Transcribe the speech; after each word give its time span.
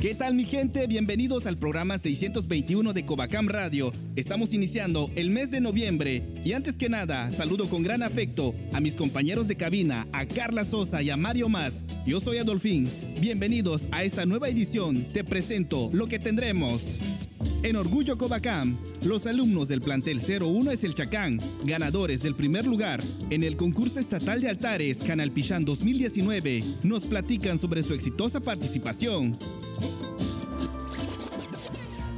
¿Qué 0.00 0.14
tal 0.14 0.34
mi 0.34 0.44
gente? 0.44 0.86
Bienvenidos 0.86 1.46
al 1.46 1.56
programa 1.56 1.96
621 1.96 2.92
de 2.92 3.06
Covacam 3.06 3.48
Radio. 3.48 3.92
Estamos 4.14 4.52
iniciando 4.52 5.10
el 5.16 5.30
mes 5.30 5.50
de 5.50 5.62
noviembre 5.62 6.22
y 6.44 6.52
antes 6.52 6.76
que 6.76 6.90
nada 6.90 7.30
saludo 7.30 7.70
con 7.70 7.82
gran 7.82 8.02
afecto 8.02 8.54
a 8.74 8.80
mis 8.80 8.94
compañeros 8.94 9.48
de 9.48 9.56
cabina, 9.56 10.06
a 10.12 10.26
Carla 10.26 10.66
Sosa 10.66 11.00
y 11.00 11.08
a 11.08 11.16
Mario 11.16 11.48
Más. 11.48 11.82
Yo 12.04 12.20
soy 12.20 12.36
Adolfín. 12.36 12.90
Bienvenidos 13.20 13.86
a 13.90 14.04
esta 14.04 14.26
nueva 14.26 14.50
edición. 14.50 15.08
Te 15.08 15.24
presento 15.24 15.88
lo 15.94 16.06
que 16.08 16.18
tendremos. 16.18 16.98
En 17.62 17.74
Orgullo 17.76 18.16
Covacam, 18.16 18.76
los 19.04 19.26
alumnos 19.26 19.68
del 19.68 19.80
plantel 19.80 20.20
01 20.20 20.70
es 20.70 20.84
el 20.84 20.94
Chacán, 20.94 21.40
ganadores 21.64 22.22
del 22.22 22.34
primer 22.34 22.66
lugar 22.66 23.02
en 23.30 23.42
el 23.42 23.56
concurso 23.56 23.98
estatal 23.98 24.40
de 24.40 24.48
altares 24.48 24.98
Canal 24.98 25.32
Pichán 25.32 25.64
2019, 25.64 26.62
nos 26.84 27.06
platican 27.06 27.58
sobre 27.58 27.82
su 27.82 27.94
exitosa 27.94 28.40
participación. 28.40 29.36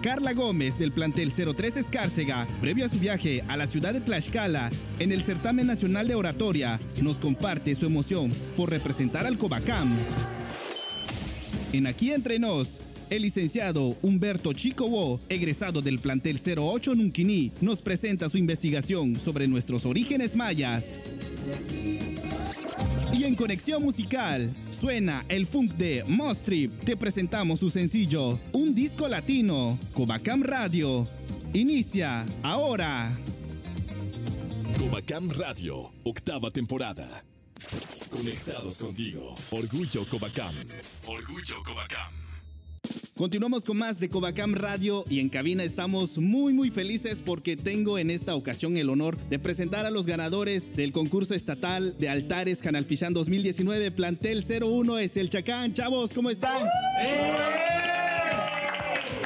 Carla 0.02 0.32
Gómez 0.32 0.78
del 0.78 0.92
plantel 0.92 1.32
03 1.32 1.78
Escárcega, 1.78 2.46
previo 2.60 2.84
a 2.84 2.88
su 2.88 2.98
viaje 2.98 3.42
a 3.48 3.56
la 3.56 3.66
ciudad 3.66 3.92
de 3.92 4.00
Tlaxcala 4.00 4.70
en 4.98 5.12
el 5.12 5.22
certamen 5.22 5.66
nacional 5.66 6.06
de 6.06 6.14
oratoria, 6.14 6.78
nos 7.00 7.18
comparte 7.18 7.74
su 7.74 7.86
emoción 7.86 8.30
por 8.56 8.70
representar 8.70 9.26
al 9.26 9.38
Covacam. 9.38 9.96
En 11.72 11.86
Aquí 11.86 12.12
Entre 12.12 12.38
Nos, 12.38 12.80
el 13.10 13.22
licenciado 13.22 13.96
Humberto 14.02 14.52
Chicobo, 14.52 15.20
egresado 15.28 15.82
del 15.82 15.98
plantel 15.98 16.38
08 16.38 16.94
Nunquini, 16.94 17.52
nos 17.60 17.80
presenta 17.80 18.28
su 18.28 18.38
investigación 18.38 19.18
sobre 19.18 19.46
nuestros 19.46 19.86
orígenes 19.86 20.36
mayas. 20.36 20.98
Y 23.12 23.24
en 23.24 23.34
conexión 23.34 23.82
musical, 23.82 24.50
suena 24.70 25.24
el 25.28 25.46
funk 25.46 25.72
de 25.72 26.04
Mostrip. 26.06 26.72
Te 26.84 26.96
presentamos 26.96 27.60
su 27.60 27.70
sencillo, 27.70 28.38
un 28.52 28.74
disco 28.74 29.08
latino, 29.08 29.78
Covacam 29.94 30.42
Radio. 30.42 31.08
Inicia 31.52 32.24
ahora. 32.42 33.16
Covacam 34.78 35.30
Radio, 35.30 35.90
octava 36.04 36.50
temporada. 36.50 37.24
Conectados 38.10 38.78
contigo. 38.78 39.34
Orgullo 39.50 40.06
Covacam. 40.08 40.54
Orgullo 41.06 41.62
Covacam. 41.64 42.27
Continuamos 43.18 43.64
con 43.64 43.76
más 43.76 43.98
de 43.98 44.08
Covacam 44.08 44.54
Radio 44.54 45.04
y 45.10 45.18
en 45.18 45.28
cabina 45.28 45.64
estamos 45.64 46.18
muy 46.18 46.52
muy 46.52 46.70
felices 46.70 47.18
porque 47.18 47.56
tengo 47.56 47.98
en 47.98 48.10
esta 48.10 48.36
ocasión 48.36 48.76
el 48.76 48.88
honor 48.88 49.16
de 49.16 49.40
presentar 49.40 49.86
a 49.86 49.90
los 49.90 50.06
ganadores 50.06 50.76
del 50.76 50.92
concurso 50.92 51.34
estatal 51.34 51.98
de 51.98 52.10
altares 52.10 52.62
Canal 52.62 52.84
Pichán 52.84 53.14
2019 53.14 53.90
Plantel 53.90 54.44
01 54.48 54.98
es 55.00 55.16
el 55.16 55.30
Chacán. 55.30 55.74
Chavos, 55.74 56.12
¿cómo 56.12 56.30
están? 56.30 56.62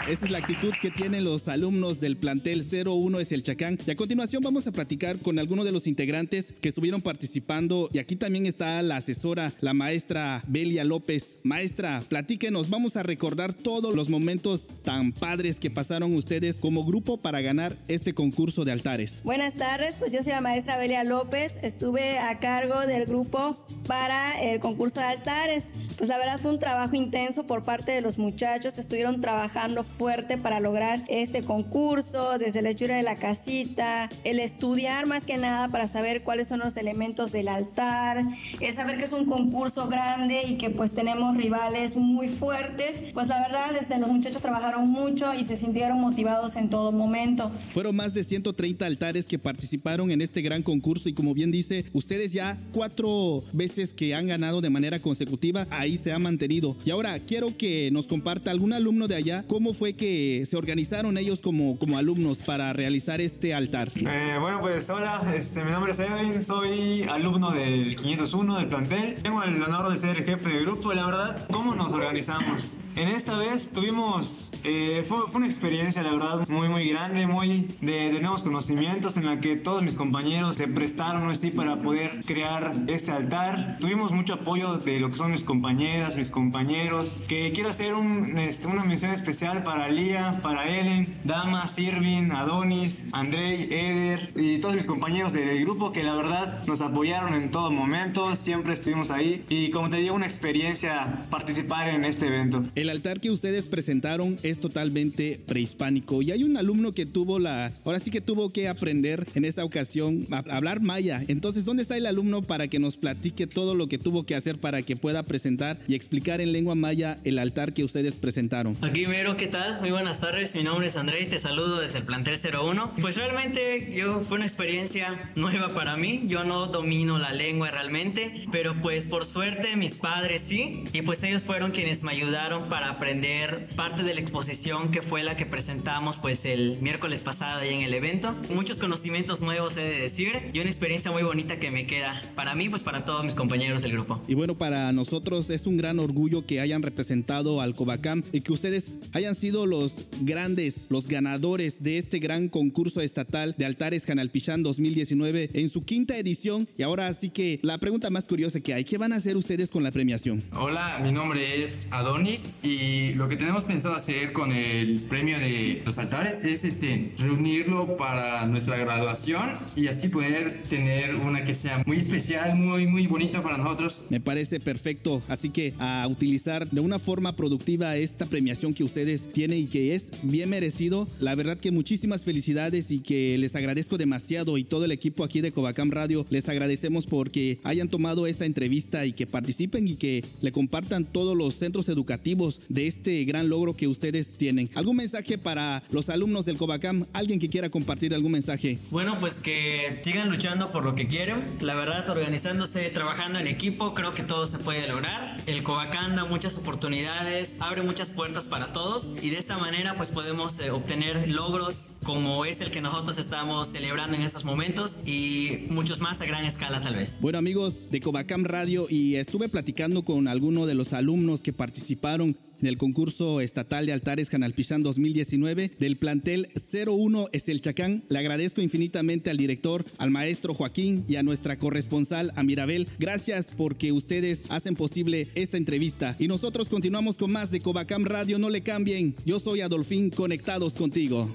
Esa 0.09 0.25
es 0.25 0.33
la 0.33 0.39
actitud 0.39 0.73
que 0.83 0.91
tienen 0.91 1.23
los 1.23 1.47
alumnos 1.47 2.01
del 2.01 2.17
plantel 2.17 2.65
01 2.65 3.21
es 3.21 3.31
el 3.31 3.45
Chacán. 3.45 3.79
Y 3.87 3.91
a 3.93 3.95
continuación 3.95 4.43
vamos 4.43 4.67
a 4.67 4.73
platicar 4.73 5.17
con 5.19 5.39
algunos 5.39 5.65
de 5.65 5.71
los 5.71 5.87
integrantes 5.87 6.53
que 6.61 6.69
estuvieron 6.69 7.03
participando. 7.03 7.89
Y 7.93 8.01
aquí 8.01 8.17
también 8.17 8.47
está 8.47 8.83
la 8.83 8.97
asesora, 8.97 9.53
la 9.61 9.75
maestra 9.75 10.43
Belia 10.49 10.83
López. 10.83 11.39
Maestra, 11.45 12.03
platíquenos, 12.09 12.69
vamos 12.69 12.97
a 12.97 13.05
recordar 13.05 13.55
todos 13.55 13.95
los 13.95 14.09
momentos 14.09 14.73
tan 14.83 15.13
padres 15.13 15.61
que 15.61 15.71
pasaron 15.71 16.17
ustedes 16.17 16.59
como 16.59 16.85
grupo 16.85 17.19
para 17.19 17.41
ganar 17.41 17.77
este 17.87 18.13
concurso 18.13 18.65
de 18.65 18.73
altares. 18.73 19.21
Buenas 19.23 19.55
tardes, 19.55 19.95
pues 20.01 20.11
yo 20.11 20.21
soy 20.25 20.33
la 20.33 20.41
maestra 20.41 20.79
Belia 20.79 21.05
López. 21.05 21.55
Estuve 21.63 22.19
a 22.19 22.41
cargo 22.41 22.81
del 22.89 23.07
grupo 23.07 23.57
para 23.87 24.43
el 24.43 24.59
concurso 24.59 24.99
de 24.99 25.07
altares. 25.07 25.67
Pues 25.97 26.09
la 26.09 26.19
verdad 26.19 26.41
fue 26.41 26.51
un 26.51 26.59
trabajo 26.59 26.97
intenso 26.97 27.47
por 27.47 27.63
parte 27.63 27.93
de 27.93 28.01
los 28.01 28.19
muchachos. 28.19 28.79
Estuvieron 28.79 29.21
trabajando 29.21 29.85
fuerte 29.93 30.39
para 30.39 30.61
lograr 30.61 31.01
este 31.09 31.43
concurso, 31.43 32.39
desde 32.39 32.63
la 32.63 32.71
hechura 32.71 32.97
de 32.97 33.03
la 33.03 33.17
casita, 33.17 34.09
el 34.25 34.41
estudiar 34.41 35.07
más 35.07 35.25
que 35.25 35.37
nada 35.37 35.69
para 35.69 35.87
saber 35.87 36.23
cuáles 36.23 36.49
son 36.49 36.61
los 36.61 36.77
elementos 36.77 37.33
del 37.33 37.49
altar, 37.49 38.25
el 38.61 38.75
saber 38.75 38.99
que 38.99 39.05
es 39.05 39.13
un 39.13 39.27
concurso 39.27 39.89
grande 39.89 40.43
y 40.47 40.57
que 40.57 40.71
pues 40.71 40.93
tenemos 40.93 41.37
rivales 41.37 41.97
muy 41.97 42.29
fuertes. 42.29 43.05
Pues 43.13 43.29
la 43.29 43.41
verdad, 43.41 43.73
desde 43.79 43.99
los 43.99 44.11
muchachos 44.11 44.43
trabajaron 44.43 44.91
mucho 44.91 45.35
y 45.35 45.45
se 45.45 45.57
sintieron 45.57 46.01
motivados 46.01 46.57
en 46.57 46.69
todo 46.69 46.93
momento. 46.93 47.51
Fueron 47.73 47.97
más 47.97 48.15
de 48.15 48.25
130 48.25 48.87
altares 48.87 49.27
que 49.27 49.39
participaron 49.39 50.11
en 50.11 50.21
este 50.21 50.43
gran 50.43 50.63
concurso 50.63 51.09
y 51.09 51.15
como 51.15 51.35
bien 51.35 51.51
dice, 51.51 51.85
ustedes 51.93 52.33
ya 52.33 52.57
cuatro 52.73 53.43
veces 53.53 53.93
que 53.93 54.15
han 54.15 54.27
ganado 54.27 54.61
de 54.61 54.71
manera 54.71 54.99
consecutiva, 55.01 55.67
ahí 55.71 55.97
se 55.97 56.13
ha 56.13 56.19
mantenido. 56.19 56.77
Y 56.85 56.91
ahora 56.91 57.19
quiero 57.19 57.57
que 57.57 57.91
nos 57.91 58.07
comparta 58.07 58.51
algún 58.51 58.73
alumno 58.73 59.09
de 59.09 59.17
allá 59.17 59.45
cómo 59.47 59.73
fue 59.73 59.82
que 59.91 60.45
se 60.47 60.57
organizaron 60.57 61.19
ellos 61.19 61.41
como, 61.41 61.77
como 61.77 61.99
alumnos 61.99 62.39
para 62.39 62.73
realizar 62.73 63.21
este 63.21 63.53
altar. 63.53 63.91
Eh, 63.97 64.37
bueno, 64.41 64.61
pues 64.61 64.89
hola, 64.89 65.21
este, 65.35 65.65
mi 65.65 65.73
nombre 65.73 65.91
es 65.91 65.99
Edwin, 65.99 66.41
soy 66.41 67.03
alumno 67.03 67.51
del 67.51 67.97
501 67.97 68.59
del 68.59 68.69
plantel. 68.69 69.15
Tengo 69.21 69.43
el 69.43 69.61
honor 69.61 69.93
de 69.93 69.99
ser 69.99 70.25
jefe 70.25 70.49
de 70.51 70.61
grupo, 70.61 70.95
la 70.95 71.07
verdad. 71.07 71.49
¿Cómo 71.51 71.75
nos 71.75 71.93
organizamos? 71.93 72.79
En 72.95 73.09
esta 73.09 73.37
vez 73.37 73.71
tuvimos 73.71 74.52
eh, 74.65 75.05
fue, 75.07 75.19
fue, 75.29 75.39
una 75.41 75.47
experiencia, 75.47 76.03
la 76.03 76.13
verdad, 76.13 76.49
muy, 76.49 76.69
muy 76.69 76.89
grande, 76.89 77.27
muy 77.27 77.69
de, 77.81 78.11
de, 78.11 78.21
nuevos 78.21 78.43
conocimientos 78.43 79.17
en 79.17 79.27
la 79.27 79.41
que 79.41 79.57
todos 79.57 79.83
mis 79.83 79.95
compañeros 79.95 80.57
se 80.57 80.69
prestaron 80.69 81.29
así 81.31 81.51
para 81.51 81.77
poder 81.83 82.25
crear 82.25 82.73
este 82.87 83.11
altar. 83.11 83.79
Tuvimos 83.81 84.13
mucho 84.13 84.35
apoyo 84.35 84.79
de 84.79 85.01
lo 85.01 85.11
que 85.11 85.17
son 85.17 85.33
mis 85.33 85.43
compañeras, 85.43 86.17
mis 86.17 86.31
compañeros, 86.31 87.23
que 87.29 87.53
quiero 87.53 87.71
hacer 87.71 87.95
un, 87.95 88.39
este, 88.39 88.67
una 88.67 88.85
mención 88.85 89.13
especial 89.13 89.63
para 89.63 89.89
Lía, 89.89 90.39
para 90.43 90.69
Ellen, 90.69 91.07
Dama, 91.25 91.67
Sirvin, 91.69 92.33
Adonis, 92.33 93.07
Andrei, 93.13 93.69
Eder 93.71 94.31
y 94.37 94.59
todos 94.59 94.77
mis 94.77 94.87
compañeros 94.87 95.33
del 95.33 95.61
grupo 95.65 95.93
que 95.93 96.03
la 96.05 96.15
verdad 96.15 96.65
nos 96.67 96.81
apoyaron 96.81 97.35
en 97.35 97.51
todo 97.51 97.71
momento, 97.71 98.35
siempre 98.37 98.75
estuvimos 98.75 99.11
ahí 99.11 99.45
y 99.49 99.71
como 99.71 99.91
te 99.91 99.97
digo, 99.97 100.15
una 100.15 100.27
experiencia 100.27 101.27
participar 101.31 101.89
en 101.89 102.05
este 102.05 102.27
evento. 102.27 102.63
El 102.75 102.91
altar 102.91 103.21
que 103.21 103.31
ustedes 103.31 103.67
presentaron 103.67 104.39
es 104.43 104.52
totalmente 104.61 105.41
prehispánico 105.47 106.23
y 106.23 106.31
hay 106.31 106.45
un 106.45 106.57
alumno 106.57 106.93
que 106.93 107.07
tuvo 107.07 107.39
la, 107.39 107.73
ahora 107.85 107.99
sí 107.99 108.11
que 108.11 108.21
tuvo 108.21 108.53
que 108.53 108.69
aprender 108.69 109.27
en 109.35 109.45
esa 109.45 109.65
ocasión 109.65 110.27
a 110.31 110.39
hablar 110.55 110.81
maya. 110.81 111.23
Entonces, 111.29 111.65
¿dónde 111.65 111.83
está 111.83 111.97
el 111.97 112.07
alumno 112.07 112.43
para 112.43 112.69
que 112.69 112.79
nos 112.79 112.97
platique 112.97 113.47
todo 113.47 113.75
lo 113.75 113.87
que 113.89 113.99
tuvo 113.99 114.25
que 114.25 114.35
hacer 114.35 114.59
para 114.59 114.83
que 114.83 114.97
pueda 114.97 115.23
presentar 115.23 115.79
y 115.89 115.95
explicar 115.95 116.41
en 116.41 116.53
lengua 116.53 116.75
maya 116.75 117.19
el 117.25 117.39
altar 117.39 117.73
que 117.73 117.85
ustedes 117.85 118.17
presentaron? 118.17 118.77
Aquí 118.83 119.07
mero, 119.07 119.37
¿qué 119.37 119.47
tal? 119.47 119.81
Muy 119.81 119.91
buenas 119.91 120.21
tardes, 120.21 120.55
mi 120.55 120.63
nombre 120.63 120.87
es 120.87 120.97
André 120.97 121.23
y 121.23 121.27
te 121.27 121.39
saludo 121.39 121.81
desde 121.81 121.99
el 121.99 122.05
plantel 122.05 122.39
01. 122.39 122.93
Pues 123.01 123.17
realmente 123.17 123.93
yo 123.95 124.21
fue 124.21 124.37
una 124.37 124.47
experiencia 124.47 125.31
nueva 125.35 125.69
para 125.69 125.97
mí, 125.97 126.25
yo 126.27 126.45
no 126.45 126.67
domino 126.67 127.19
la 127.19 127.33
lengua 127.33 127.71
realmente, 127.71 128.47
pero 128.53 128.75
pues 128.81 129.05
por 129.07 129.27
suerte 129.27 129.77
mis 129.77 129.95
padres 129.95 130.43
sí, 130.47 130.85
y 130.93 131.03
pues 131.03 131.23
ellos 131.23 131.43
fueron 131.43 131.71
quienes 131.71 132.03
me 132.03 132.13
ayudaron 132.13 132.69
para 132.69 132.91
aprender 132.91 133.69
parte 133.77 134.03
de 134.03 134.15
la 134.15 134.21
exposición 134.43 134.91
que 134.91 135.03
fue 135.03 135.23
la 135.23 135.37
que 135.37 135.47
presentamos 135.47 136.17
pues 136.17 136.45
el 136.45 136.79
miércoles 136.81 137.21
pasado 137.21 137.61
ahí 137.61 137.75
en 137.75 137.83
el 137.83 137.95
evento. 137.95 138.35
Muchos 138.53 138.77
conocimientos 138.77 139.41
nuevos 139.41 139.77
he 139.77 139.83
de 139.83 140.01
decir 140.01 140.33
y 140.53 140.59
una 140.59 140.69
experiencia 140.69 141.13
muy 141.13 141.23
bonita 141.23 141.61
que 141.61 141.71
me 141.71 141.87
queda 141.87 142.21
para 142.35 142.57
mí 142.57 142.69
pues 142.69 142.83
para 142.83 143.05
todos 143.05 143.25
mis 143.25 143.37
compañeros 143.37 143.83
del 143.83 143.93
grupo. 143.93 144.21
Y 144.27 144.35
bueno, 144.35 144.59
para 144.59 144.91
nosotros 144.91 145.49
es 145.51 145.69
un 145.69 145.77
gran 145.77 146.01
orgullo 146.01 146.45
que 146.45 146.61
hayan 146.61 146.83
representado 146.83 147.61
al 147.61 147.77
Covacam 147.77 148.25
y 148.33 148.41
que 148.41 148.53
ustedes 148.53 148.99
hayan 149.13 149.37
sido 149.37 149.65
los 149.65 150.09
grandes, 150.23 150.89
los 150.91 151.07
ganadores 151.07 151.81
de 151.85 151.99
este 151.99 152.19
gran 152.19 152.49
concurso 152.49 153.01
estatal 153.01 153.55
de 153.57 153.65
altares 153.65 154.05
Canalpichán 154.05 154.65
2019 154.65 155.51
en 155.53 155.69
su 155.69 155.85
quinta 155.85 156.17
edición. 156.17 156.69
Y 156.77 156.83
ahora 156.83 157.13
sí 157.13 157.31
que 157.31 157.61
la 157.63 157.79
pregunta 157.79 158.11
más 158.11 158.27
curiosa 158.27 158.59
que 158.59 158.75
hay, 158.75 158.85
¿qué 158.85 158.99
van 158.99 159.13
a 159.13 159.17
hacer 159.17 159.37
ustedes 159.37 159.71
con 159.71 159.85
la 159.85 159.93
premiación? 159.93 160.43
Hola, 160.55 160.99
mi 161.01 161.13
nombre 161.13 161.63
es 161.63 161.87
Adonis 161.93 162.55
y 162.65 163.15
lo 163.15 163.29
que 163.29 163.37
tenemos 163.37 163.63
pensado 163.63 163.95
hacer 163.95 164.32
con 164.33 164.53
el 164.53 165.01
premio 165.03 165.39
de 165.39 165.83
los 165.85 165.99
altares 165.99 166.45
es 166.45 166.65
este, 166.65 167.13
reunirlo 167.19 167.97
para 167.97 168.47
nuestra 168.47 168.77
graduación 168.77 169.51
y 169.77 169.87
así 169.87 170.09
poder 170.09 170.63
tener 170.69 171.17
una 171.17 171.45
que 171.45 171.55
sea 171.55 171.83
muy 171.87 171.99
especial, 171.99 172.57
muy, 172.59 172.87
muy 172.87 173.07
bonita 173.07 173.43
para 173.43 173.59
nosotros. 173.59 174.05
Me 174.11 174.21
parece 174.21 174.61
perfecto, 174.61 175.23
así 175.29 175.51
que 175.51 175.75
a 175.79 176.07
utilizar 176.09 176.69
de 176.69 176.81
una 176.81 176.99
forma 176.99 177.37
productiva 177.37 177.97
esta 177.97 178.27
premiación 178.27 178.75
que 178.75 178.85
ustedes 178.85 179.33
tienen 179.33 179.61
y 179.61 179.67
que 179.67 179.95
es 179.95 180.11
bien 180.23 180.51
merecido. 180.51 181.09
La 181.21 181.35
verdad 181.35 181.59
que 181.59 181.71
muchísimas 181.71 182.25
felicidades 182.25 182.91
y 182.91 183.01
que 183.01 183.37
les 183.39 183.55
agradezco 183.57 183.99
demasiado 183.99 184.59
y 184.59 184.65
todo 184.65 184.85
el 184.85 184.93
equipo 184.93 185.25
aquí 185.25 185.41
de 185.41 185.53
Covacam 185.53 185.91
Radio 185.91 186.27
les 186.31 186.49
agradecemos 186.49 187.07
porque 187.07 187.59
hayan 187.63 187.89
tomado 187.89 188.27
esta 188.27 188.45
entrevista 188.45 189.07
y 189.07 189.13
que 189.13 189.27
participen 189.27 189.89
y 189.89 189.97
que 189.97 190.25
le 190.41 190.53
compartan 190.53 191.05
todos 191.05 191.37
los 191.37 191.55
centros 191.55 191.89
educativos 191.89 192.61
de 192.69 192.87
este 192.87 193.25
gran 193.25 193.49
logro 193.49 193.75
que 193.75 193.89
ustedes 193.89 194.22
tienen. 194.39 194.69
¿Algún 194.75 194.97
mensaje 194.97 195.39
para 195.39 195.83
los 195.91 196.09
alumnos 196.09 196.45
del 196.45 196.57
Covacam? 196.57 197.07
¿Alguien 197.13 197.39
que 197.39 197.49
quiera 197.49 197.71
compartir 197.71 198.15
algún 198.15 198.33
mensaje? 198.33 198.79
Bueno, 198.91 199.19
pues 199.19 199.35
que 199.35 200.01
sigan 200.05 200.31
luchando 200.31 200.71
por 200.71 200.85
lo 200.85 200.95
que 200.95 201.07
quieren. 201.07 201.43
La 201.61 201.75
verdad, 201.75 202.09
organizándose, 202.09 202.89
trabajando 202.91 203.39
en 203.39 203.47
equipo, 203.47 203.95
creo 203.95 204.13
que 204.13 204.23
todo 204.23 204.47
se 204.47 204.59
puede 204.59 204.87
lograr. 204.87 205.37
El 205.47 205.63
Covacam 205.63 206.17
da 206.17 206.25
muchas 206.25 206.57
oportunidades, 206.57 207.57
abre 207.61 207.83
muchas 207.83 208.11
puertas 208.11 208.45
para 208.45 208.73
todos 208.73 209.13
y 209.23 209.31
de 209.31 209.39
esta 209.39 209.59
manera 209.59 209.95
pues 209.95 210.09
podemos 210.09 210.59
eh, 210.61 210.71
obtener 210.71 211.31
logros 211.31 211.91
como 212.05 212.45
es 212.45 212.61
el 212.61 212.71
que 212.71 212.81
nosotros 212.81 213.19
estamos 213.19 213.69
celebrando 213.69 214.17
en 214.17 214.23
estos 214.23 214.45
momentos 214.45 214.97
y 215.07 215.67
muchos 215.71 216.01
más 216.01 216.21
a 216.21 216.27
gran 216.27 216.45
escala 216.45 216.83
tal 216.83 216.97
vez. 216.97 217.17
Bueno 217.21 217.39
amigos 217.39 217.91
de 217.91 218.01
Covacam 218.01 218.45
Radio 218.45 218.87
y 218.89 219.17
estuve 219.17 219.49
platicando 219.49 220.05
con 220.05 220.29
algunos 220.29 220.67
de 220.67 220.75
los 220.75 220.93
alumnos 220.93 221.43
que 221.43 221.53
participaron 221.53 222.37
en 222.61 222.69
el 222.69 222.79
concurso 222.79 223.41
estatal 223.41 223.87
de 223.87 223.93
altares 224.03 224.31
Canalpizán 224.31 224.83
2019 224.83 225.71
del 225.79 225.97
plantel 225.97 226.49
01 226.57 227.29
es 227.31 227.49
el 227.49 227.61
Chacán. 227.61 228.03
Le 228.09 228.19
agradezco 228.19 228.61
infinitamente 228.61 229.31
al 229.31 229.37
director, 229.37 229.85
al 229.99 230.11
maestro 230.11 230.55
Joaquín 230.55 231.05
y 231.07 231.15
a 231.15 231.23
nuestra 231.23 231.57
corresponsal, 231.57 232.33
a 232.35 232.43
Mirabel. 232.43 232.89
Gracias 232.99 233.53
porque 233.57 233.93
ustedes 233.93 234.51
hacen 234.51 234.75
posible 234.75 235.29
esta 235.37 235.57
entrevista. 235.57 236.17
Y 236.19 236.27
nosotros 236.27 236.69
continuamos 236.69 237.17
con 237.17 237.31
más 237.31 237.53
de 237.53 237.61
Covacam 237.61 238.05
Radio. 238.05 238.41
No 238.41 238.51
le 238.51 238.65
cambien. 238.65 239.15
Yo 239.25 239.39
soy 239.39 239.61
Adolfín, 239.61 240.11
conectados 240.11 240.75
contigo. 240.75 241.33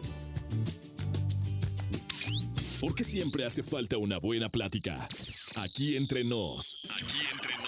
Porque 2.82 3.06
siempre 3.06 3.46
hace 3.46 3.64
falta 3.64 3.98
una 3.98 4.18
buena 4.18 4.50
plática. 4.50 5.08
Aquí 5.56 5.96
entre 5.96 6.26
nos. 6.26 6.78
Aquí 6.84 7.18
entre 7.32 7.58
nos. 7.60 7.67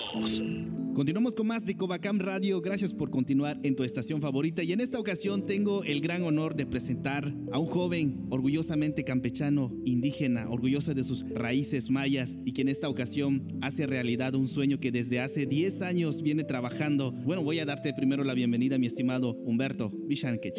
Continuamos 0.95 1.35
con 1.35 1.47
más 1.47 1.65
de 1.65 1.77
Covacam 1.77 2.19
Radio. 2.19 2.61
Gracias 2.61 2.93
por 2.93 3.09
continuar 3.09 3.59
en 3.63 3.75
tu 3.75 3.83
estación 3.83 4.21
favorita. 4.21 4.63
Y 4.63 4.73
en 4.73 4.81
esta 4.81 4.99
ocasión 4.99 5.45
tengo 5.45 5.83
el 5.83 6.01
gran 6.01 6.23
honor 6.23 6.55
de 6.55 6.65
presentar 6.65 7.31
a 7.51 7.59
un 7.59 7.67
joven 7.67 8.25
orgullosamente 8.29 9.03
campechano, 9.03 9.71
indígena, 9.85 10.49
orgulloso 10.49 10.93
de 10.93 11.03
sus 11.03 11.25
raíces 11.29 11.89
mayas 11.89 12.37
y 12.43 12.53
que 12.53 12.63
en 12.63 12.69
esta 12.69 12.89
ocasión 12.89 13.47
hace 13.61 13.87
realidad 13.87 14.35
un 14.35 14.47
sueño 14.47 14.79
que 14.79 14.91
desde 14.91 15.19
hace 15.21 15.45
10 15.45 15.83
años 15.83 16.21
viene 16.21 16.43
trabajando. 16.43 17.11
Bueno, 17.11 17.43
voy 17.43 17.59
a 17.59 17.65
darte 17.65 17.93
primero 17.93 18.23
la 18.23 18.33
bienvenida, 18.33 18.77
mi 18.77 18.87
estimado 18.87 19.35
Humberto 19.45 19.89
Bishankech. 19.89 20.57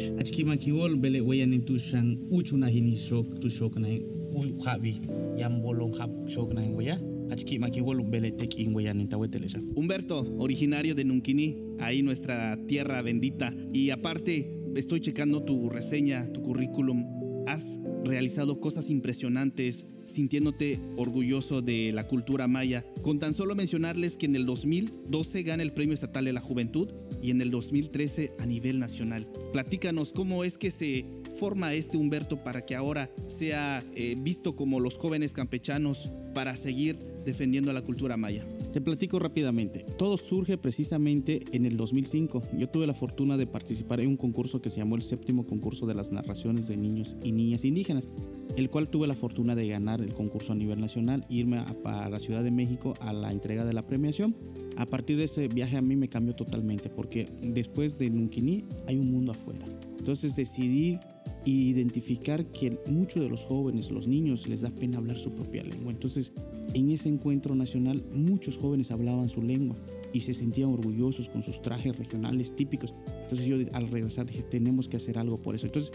Humberto, 9.75 10.35
originario 10.37 10.95
de 10.95 11.05
Nunquini, 11.05 11.57
ahí 11.79 12.03
nuestra 12.03 12.57
tierra 12.67 13.01
bendita. 13.01 13.55
Y 13.73 13.89
aparte, 13.89 14.53
estoy 14.75 14.99
checando 14.99 15.43
tu 15.43 15.69
reseña, 15.69 16.31
tu 16.33 16.41
currículum. 16.41 17.45
Has 17.47 17.79
realizado 18.03 18.59
cosas 18.59 18.89
impresionantes, 18.89 19.85
sintiéndote 20.05 20.79
orgulloso 20.97 21.61
de 21.61 21.91
la 21.91 22.07
cultura 22.07 22.47
maya. 22.47 22.85
Con 23.01 23.19
tan 23.19 23.33
solo 23.33 23.55
mencionarles 23.55 24.17
que 24.17 24.25
en 24.25 24.35
el 24.35 24.45
2012 24.45 25.43
gana 25.43 25.63
el 25.63 25.73
Premio 25.73 25.93
Estatal 25.93 26.25
de 26.25 26.33
la 26.33 26.41
Juventud 26.41 26.89
y 27.21 27.31
en 27.31 27.41
el 27.41 27.49
2013 27.49 28.33
a 28.39 28.45
nivel 28.45 28.79
nacional. 28.79 29.27
Platícanos 29.53 30.11
cómo 30.11 30.43
es 30.43 30.57
que 30.57 30.71
se 30.71 31.05
forma 31.35 31.73
este 31.73 31.97
Humberto 31.97 32.43
para 32.43 32.65
que 32.65 32.75
ahora 32.75 33.09
sea 33.27 33.83
eh, 33.95 34.15
visto 34.17 34.55
como 34.55 34.79
los 34.79 34.97
jóvenes 34.97 35.33
campechanos 35.33 36.11
para 36.33 36.55
seguir 36.55 36.97
defendiendo 37.25 37.73
la 37.73 37.81
cultura 37.81 38.17
maya? 38.17 38.45
Te 38.71 38.79
platico 38.79 39.19
rápidamente. 39.19 39.85
Todo 39.97 40.17
surge 40.17 40.57
precisamente 40.57 41.41
en 41.51 41.65
el 41.65 41.75
2005. 41.75 42.41
Yo 42.57 42.69
tuve 42.69 42.87
la 42.87 42.93
fortuna 42.93 43.35
de 43.35 43.45
participar 43.45 43.99
en 43.99 44.07
un 44.07 44.17
concurso 44.17 44.61
que 44.61 44.69
se 44.69 44.77
llamó 44.77 44.95
el 44.95 45.01
séptimo 45.01 45.45
concurso 45.45 45.85
de 45.85 45.93
las 45.93 46.11
narraciones 46.11 46.67
de 46.67 46.77
niños 46.77 47.17
y 47.21 47.33
niñas 47.33 47.65
indígenas, 47.65 48.07
el 48.55 48.69
cual 48.69 48.89
tuve 48.89 49.07
la 49.07 49.13
fortuna 49.13 49.55
de 49.55 49.67
ganar 49.67 50.01
el 50.01 50.13
concurso 50.13 50.53
a 50.53 50.55
nivel 50.55 50.79
nacional, 50.79 51.25
irme 51.29 51.57
a, 51.83 52.09
la 52.09 52.19
Ciudad 52.19 52.43
de 52.43 52.51
México 52.51 52.93
a 53.01 53.11
la 53.11 53.31
entrega 53.33 53.65
de 53.65 53.73
la 53.73 53.85
premiación. 53.85 54.37
A 54.77 54.85
partir 54.85 55.17
de 55.17 55.25
ese 55.25 55.49
viaje 55.49 55.75
a 55.75 55.81
mí 55.81 55.97
me 55.97 56.07
cambió 56.07 56.33
totalmente 56.33 56.89
porque 56.89 57.27
después 57.41 57.97
de 57.97 58.09
Nunquini 58.09 58.63
hay 58.87 58.97
un 58.97 59.11
mundo 59.11 59.33
afuera. 59.33 59.65
Entonces 59.99 60.35
decidí 60.35 60.97
identificar 61.45 62.45
que 62.51 62.77
muchos 62.87 63.21
de 63.21 63.29
los 63.29 63.41
jóvenes, 63.41 63.91
los 63.91 64.07
niños, 64.07 64.47
les 64.47 64.61
da 64.61 64.69
pena 64.69 64.97
hablar 64.97 65.17
su 65.17 65.31
propia 65.31 65.63
lengua. 65.63 65.91
Entonces 65.91 66.33
en 66.73 66.91
ese 66.91 67.09
encuentro 67.09 67.55
nacional 67.55 68.03
muchos 68.13 68.57
jóvenes 68.57 68.91
hablaban 68.91 69.29
su 69.29 69.41
lengua 69.41 69.75
y 70.13 70.21
se 70.21 70.33
sentían 70.33 70.71
orgullosos 70.71 71.29
con 71.29 71.43
sus 71.43 71.61
trajes 71.61 71.95
regionales 71.97 72.55
típicos. 72.55 72.93
Entonces 73.23 73.45
yo 73.45 73.57
al 73.73 73.87
regresar 73.89 74.25
dije, 74.25 74.43
tenemos 74.43 74.87
que 74.87 74.97
hacer 74.97 75.17
algo 75.17 75.41
por 75.41 75.55
eso. 75.55 75.65
Entonces 75.65 75.91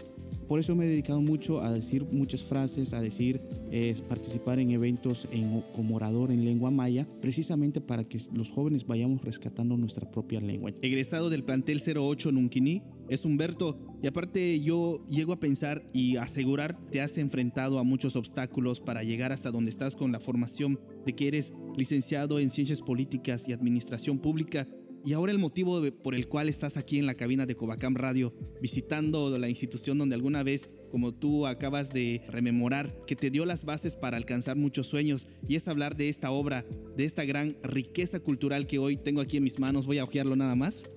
por 0.47 0.59
eso 0.59 0.75
me 0.75 0.85
he 0.85 0.89
dedicado 0.89 1.21
mucho 1.21 1.61
a 1.61 1.71
decir 1.71 2.05
muchas 2.05 2.43
frases, 2.43 2.93
a 2.93 3.01
decir, 3.01 3.41
eh, 3.71 3.95
participar 4.07 4.59
en 4.59 4.71
eventos 4.71 5.27
en, 5.31 5.63
como 5.75 5.95
orador 5.95 6.31
en 6.31 6.45
lengua 6.45 6.71
maya, 6.71 7.07
precisamente 7.21 7.81
para 7.81 8.03
que 8.03 8.19
los 8.33 8.51
jóvenes 8.51 8.85
vayamos 8.85 9.23
rescatando 9.23 9.77
nuestra 9.77 10.09
propia 10.09 10.39
lengua. 10.39 10.71
Egresado 10.81 11.29
del 11.29 11.43
plantel 11.43 11.81
08 11.81 12.31
Nunquini, 12.31 12.83
es 13.09 13.25
Humberto. 13.25 13.77
Y 14.01 14.07
aparte 14.07 14.59
yo 14.59 15.03
llego 15.07 15.33
a 15.33 15.39
pensar 15.39 15.83
y 15.93 16.17
asegurar 16.17 16.77
te 16.91 17.01
has 17.01 17.17
enfrentado 17.17 17.79
a 17.79 17.83
muchos 17.83 18.15
obstáculos 18.15 18.79
para 18.79 19.03
llegar 19.03 19.31
hasta 19.31 19.51
donde 19.51 19.69
estás 19.69 19.95
con 19.95 20.11
la 20.11 20.19
formación 20.19 20.79
de 21.05 21.13
que 21.13 21.27
eres 21.27 21.53
licenciado 21.75 22.39
en 22.39 22.49
Ciencias 22.49 22.81
Políticas 22.81 23.47
y 23.47 23.53
Administración 23.53 24.19
Pública 24.19 24.67
y 25.07 25.13
ahora 25.13 25.31
el 25.31 25.39
motivo 25.39 25.81
por 26.03 26.15
el 26.15 26.27
cual 26.27 26.49
estás 26.49 26.75
aquí 26.75 26.99
en 26.99 27.05
la 27.05 27.13
cabina 27.13 27.45
de 27.45 27.55
Covacam 27.55 27.95
Radio, 27.95 28.33
visitando 28.61 29.39
la 29.39 29.47
institución 29.47 29.97
donde 29.97 30.15
alguna 30.15 30.43
vez, 30.43 30.69
como 30.91 31.13
tú 31.13 31.47
acabas 31.47 31.93
de 31.93 32.21
rememorar, 32.27 32.93
que 33.07 33.15
te 33.15 33.29
dio 33.29 33.45
las 33.45 33.63
bases 33.63 33.95
para 33.95 34.17
alcanzar 34.17 34.57
muchos 34.57 34.87
sueños, 34.87 35.29
y 35.47 35.55
es 35.55 35.69
hablar 35.69 35.95
de 35.95 36.09
esta 36.09 36.29
obra, 36.29 36.65
de 36.97 37.05
esta 37.05 37.23
gran 37.23 37.55
riqueza 37.63 38.19
cultural 38.19 38.67
que 38.67 38.79
hoy 38.79 38.97
tengo 38.97 39.21
aquí 39.21 39.37
en 39.37 39.45
mis 39.45 39.59
manos, 39.59 39.85
voy 39.85 39.99
a 39.99 40.03
ojearlo 40.03 40.35
nada 40.35 40.55
más, 40.55 40.89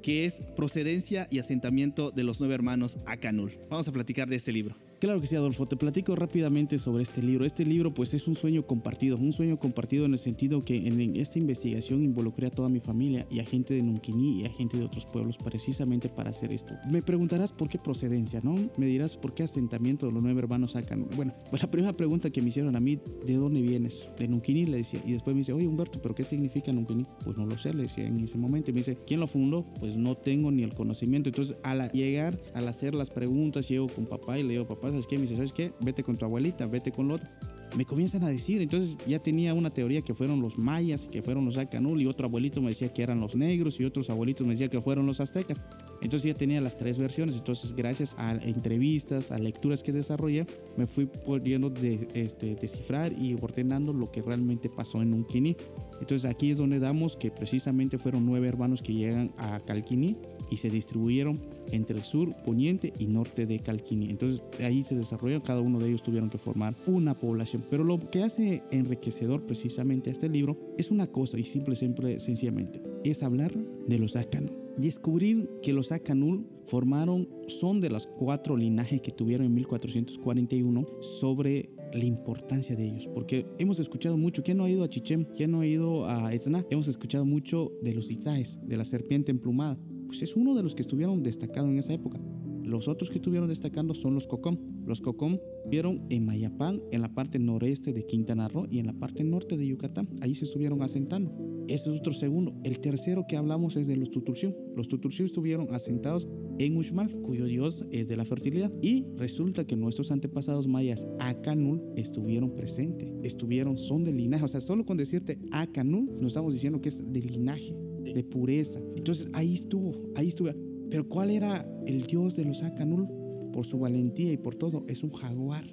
que 0.00 0.26
es 0.26 0.42
Procedencia 0.54 1.26
y 1.28 1.40
Asentamiento 1.40 2.12
de 2.12 2.22
los 2.22 2.38
Nueve 2.38 2.54
Hermanos 2.54 2.98
Acanul. 3.04 3.58
Vamos 3.68 3.88
a 3.88 3.92
platicar 3.92 4.28
de 4.28 4.36
este 4.36 4.52
libro. 4.52 4.76
Claro 4.98 5.20
que 5.20 5.26
sí, 5.26 5.36
Adolfo. 5.36 5.66
Te 5.66 5.76
platico 5.76 6.16
rápidamente 6.16 6.78
sobre 6.78 7.02
este 7.02 7.22
libro. 7.22 7.44
Este 7.44 7.66
libro 7.66 7.92
pues 7.92 8.14
es 8.14 8.26
un 8.28 8.34
sueño 8.34 8.66
compartido, 8.66 9.18
un 9.18 9.34
sueño 9.34 9.58
compartido 9.58 10.06
en 10.06 10.12
el 10.12 10.18
sentido 10.18 10.64
que 10.64 10.86
en 10.86 11.16
esta 11.16 11.38
investigación 11.38 12.02
involucré 12.02 12.46
a 12.46 12.50
toda 12.50 12.70
mi 12.70 12.80
familia 12.80 13.26
y 13.30 13.40
a 13.40 13.44
gente 13.44 13.74
de 13.74 13.82
Nunquini 13.82 14.40
y 14.40 14.46
a 14.46 14.50
gente 14.50 14.78
de 14.78 14.84
otros 14.84 15.04
pueblos 15.04 15.36
precisamente 15.36 16.08
para 16.08 16.30
hacer 16.30 16.50
esto. 16.50 16.72
Me 16.90 17.02
preguntarás 17.02 17.52
por 17.52 17.68
qué 17.68 17.78
procedencia, 17.78 18.40
¿no? 18.42 18.54
Me 18.78 18.86
dirás 18.86 19.18
por 19.18 19.34
qué 19.34 19.42
asentamiento 19.42 20.06
de 20.06 20.12
los 20.12 20.22
nueve 20.22 20.40
hermanos 20.40 20.72
sacan. 20.72 21.06
Bueno, 21.14 21.34
pues 21.50 21.60
la 21.62 21.70
primera 21.70 21.94
pregunta 21.94 22.30
que 22.30 22.40
me 22.40 22.48
hicieron 22.48 22.74
a 22.74 22.80
mí, 22.80 22.98
¿de 23.26 23.34
dónde 23.34 23.60
vienes? 23.60 24.08
De 24.18 24.28
Nunquini, 24.28 24.64
le 24.64 24.78
decía. 24.78 25.02
Y 25.04 25.12
después 25.12 25.34
me 25.34 25.40
dice, 25.40 25.52
oye 25.52 25.66
Humberto, 25.66 26.00
¿pero 26.00 26.14
qué 26.14 26.24
significa 26.24 26.72
Nunquini? 26.72 27.04
Pues 27.22 27.36
no 27.36 27.44
lo 27.44 27.58
sé, 27.58 27.74
le 27.74 27.82
decía 27.82 28.06
en 28.06 28.24
ese 28.24 28.38
momento. 28.38 28.70
Y 28.70 28.72
me 28.72 28.80
dice, 28.80 28.96
¿quién 29.06 29.20
lo 29.20 29.26
fundó? 29.26 29.62
Pues 29.78 29.94
no 29.98 30.16
tengo 30.16 30.50
ni 30.50 30.62
el 30.62 30.72
conocimiento. 30.72 31.28
Entonces, 31.28 31.58
al 31.62 31.90
llegar, 31.92 32.40
al 32.54 32.66
hacer 32.66 32.94
las 32.94 33.10
preguntas, 33.10 33.68
llego 33.68 33.88
con 33.88 34.06
papá 34.06 34.38
y 34.38 34.42
le 34.42 34.64
papá, 34.64 34.85
¿sabes 34.90 35.06
qué? 35.06 35.16
Me 35.16 35.22
dice, 35.22 35.36
¿sabes 35.36 35.52
qué? 35.52 35.72
Vete 35.80 36.02
con 36.02 36.16
tu 36.16 36.24
abuelita, 36.24 36.66
vete 36.66 36.92
con 36.92 37.08
lo 37.08 37.14
otro. 37.14 37.28
Me 37.76 37.84
comienzan 37.84 38.24
a 38.24 38.28
decir, 38.28 38.62
entonces 38.62 38.96
ya 39.06 39.18
tenía 39.18 39.52
una 39.52 39.70
teoría 39.70 40.02
que 40.02 40.14
fueron 40.14 40.40
los 40.40 40.56
mayas, 40.56 41.08
que 41.10 41.20
fueron 41.20 41.44
los 41.44 41.58
Acanul, 41.58 42.00
y 42.00 42.06
otro 42.06 42.26
abuelito 42.26 42.62
me 42.62 42.68
decía 42.68 42.92
que 42.92 43.02
eran 43.02 43.20
los 43.20 43.36
negros, 43.36 43.80
y 43.80 43.84
otros 43.84 44.08
abuelitos 44.08 44.46
me 44.46 44.52
decían 44.52 44.70
que 44.70 44.80
fueron 44.80 45.06
los 45.06 45.20
aztecas. 45.20 45.62
Entonces 46.00 46.32
ya 46.32 46.38
tenía 46.38 46.60
las 46.60 46.76
tres 46.76 46.98
versiones. 46.98 47.36
Entonces, 47.36 47.74
gracias 47.74 48.14
a 48.18 48.32
entrevistas, 48.32 49.32
a 49.32 49.38
lecturas 49.38 49.82
que 49.82 49.92
desarrollé, 49.92 50.46
me 50.76 50.86
fui 50.86 51.06
pudiendo 51.06 51.70
de, 51.70 52.08
este, 52.14 52.54
descifrar 52.54 53.12
y 53.12 53.34
ordenando 53.34 53.92
lo 53.92 54.10
que 54.10 54.22
realmente 54.22 54.68
pasó 54.68 55.02
en 55.02 55.14
Unquini. 55.14 55.56
Entonces, 56.00 56.30
aquí 56.30 56.50
es 56.50 56.58
donde 56.58 56.78
damos 56.78 57.16
que 57.16 57.30
precisamente 57.30 57.98
fueron 57.98 58.26
nueve 58.26 58.48
hermanos 58.48 58.82
que 58.82 58.94
llegan 58.94 59.32
a 59.38 59.60
Calquini 59.60 60.16
y 60.50 60.58
se 60.58 60.70
distribuyeron 60.70 61.40
entre 61.72 61.96
el 61.96 62.04
sur, 62.04 62.34
poniente 62.44 62.92
y 62.98 63.06
norte 63.06 63.46
de 63.46 63.58
Calquini. 63.58 64.10
Entonces 64.10 64.42
ahí 64.62 64.84
se 64.84 64.94
desarrollaron, 64.94 65.42
cada 65.42 65.60
uno 65.60 65.78
de 65.78 65.88
ellos 65.88 66.02
tuvieron 66.02 66.30
que 66.30 66.38
formar 66.38 66.76
una 66.86 67.18
población. 67.18 67.64
Pero 67.68 67.84
lo 67.84 67.98
que 67.98 68.22
hace 68.22 68.62
enriquecedor 68.70 69.44
precisamente 69.44 70.10
a 70.10 70.12
este 70.12 70.28
libro 70.28 70.56
es 70.78 70.90
una 70.90 71.06
cosa 71.08 71.38
y 71.38 71.44
simple, 71.44 71.74
simple, 71.74 72.20
sencillamente, 72.20 72.82
es 73.04 73.22
hablar 73.22 73.52
de 73.52 73.98
los 73.98 74.16
Ácano 74.16 74.66
descubrir 74.76 75.48
que 75.62 75.72
los 75.72 75.90
Akanul 75.92 76.46
formaron, 76.64 77.28
son 77.46 77.80
de 77.80 77.90
los 77.90 78.06
cuatro 78.06 78.56
linajes 78.56 79.00
que 79.00 79.10
tuvieron 79.10 79.46
en 79.46 79.54
1441 79.54 80.86
sobre 81.00 81.70
la 81.92 82.04
importancia 82.04 82.76
de 82.76 82.86
ellos, 82.86 83.08
porque 83.12 83.46
hemos 83.58 83.78
escuchado 83.78 84.16
mucho, 84.16 84.42
¿quién 84.42 84.58
no 84.58 84.64
ha 84.64 84.70
ido 84.70 84.84
a 84.84 84.88
Chichem? 84.88 85.24
¿Quién 85.34 85.50
no 85.50 85.60
ha 85.60 85.66
ido 85.66 86.08
a 86.08 86.32
Etzna? 86.32 86.64
Hemos 86.70 86.88
escuchado 86.88 87.24
mucho 87.24 87.72
de 87.82 87.94
los 87.94 88.10
Itzaes, 88.10 88.58
de 88.62 88.76
la 88.76 88.84
serpiente 88.84 89.30
emplumada, 89.30 89.78
pues 90.06 90.22
es 90.22 90.36
uno 90.36 90.54
de 90.54 90.62
los 90.62 90.74
que 90.74 90.82
estuvieron 90.82 91.22
destacados 91.22 91.70
en 91.70 91.78
esa 91.78 91.92
época. 91.92 92.20
Los 92.66 92.88
otros 92.88 93.10
que 93.10 93.18
estuvieron 93.18 93.48
destacando 93.48 93.94
son 93.94 94.14
los 94.14 94.26
Cocom. 94.26 94.58
Los 94.84 95.00
Cocom 95.00 95.38
vieron 95.70 96.04
en 96.10 96.24
Mayapán, 96.24 96.82
en 96.90 97.00
la 97.00 97.14
parte 97.14 97.38
noreste 97.38 97.92
de 97.92 98.04
Quintana 98.04 98.48
Roo 98.48 98.66
y 98.68 98.80
en 98.80 98.86
la 98.86 98.92
parte 98.92 99.22
norte 99.22 99.56
de 99.56 99.68
Yucatán. 99.68 100.08
Ahí 100.20 100.34
se 100.34 100.46
estuvieron 100.46 100.82
asentando. 100.82 101.32
Ese 101.68 101.90
es 101.90 102.00
otro 102.00 102.12
segundo. 102.12 102.54
El 102.64 102.80
tercero 102.80 103.24
que 103.28 103.36
hablamos 103.36 103.76
es 103.76 103.86
de 103.86 103.96
los 103.96 104.10
Tuturxiu. 104.10 104.52
Los 104.74 104.88
Tuturxiu 104.88 105.26
estuvieron 105.26 105.72
asentados 105.72 106.28
en 106.58 106.76
Uxmal, 106.76 107.10
cuyo 107.22 107.46
dios 107.46 107.84
es 107.90 108.08
de 108.08 108.16
la 108.16 108.24
fertilidad. 108.24 108.72
Y 108.82 109.04
resulta 109.16 109.66
que 109.66 109.76
nuestros 109.76 110.10
antepasados 110.10 110.66
mayas 110.66 111.06
Akanul 111.18 111.82
estuvieron 111.96 112.54
presentes. 112.54 113.08
Estuvieron, 113.22 113.76
son 113.76 114.04
de 114.04 114.12
linaje. 114.12 114.44
O 114.44 114.48
sea, 114.48 114.60
solo 114.60 114.84
con 114.84 114.96
decirte 114.96 115.38
Akanul, 115.50 116.06
nos 116.20 116.28
estamos 116.28 116.52
diciendo 116.52 116.80
que 116.80 116.88
es 116.88 117.02
de 117.06 117.20
linaje, 117.20 117.74
de 118.02 118.24
pureza. 118.24 118.80
Entonces 118.96 119.28
ahí 119.32 119.54
estuvo, 119.54 119.92
ahí 120.14 120.28
estuvo. 120.28 120.50
Pero 120.90 121.08
¿cuál 121.08 121.30
era 121.30 121.68
el 121.86 122.06
dios 122.06 122.36
de 122.36 122.44
los 122.44 122.62
Akanul? 122.62 123.08
Por 123.52 123.64
su 123.64 123.78
valentía 123.78 124.32
y 124.32 124.36
por 124.36 124.54
todo, 124.54 124.84
es 124.88 125.02
un 125.02 125.10
jaguar. 125.10 125.64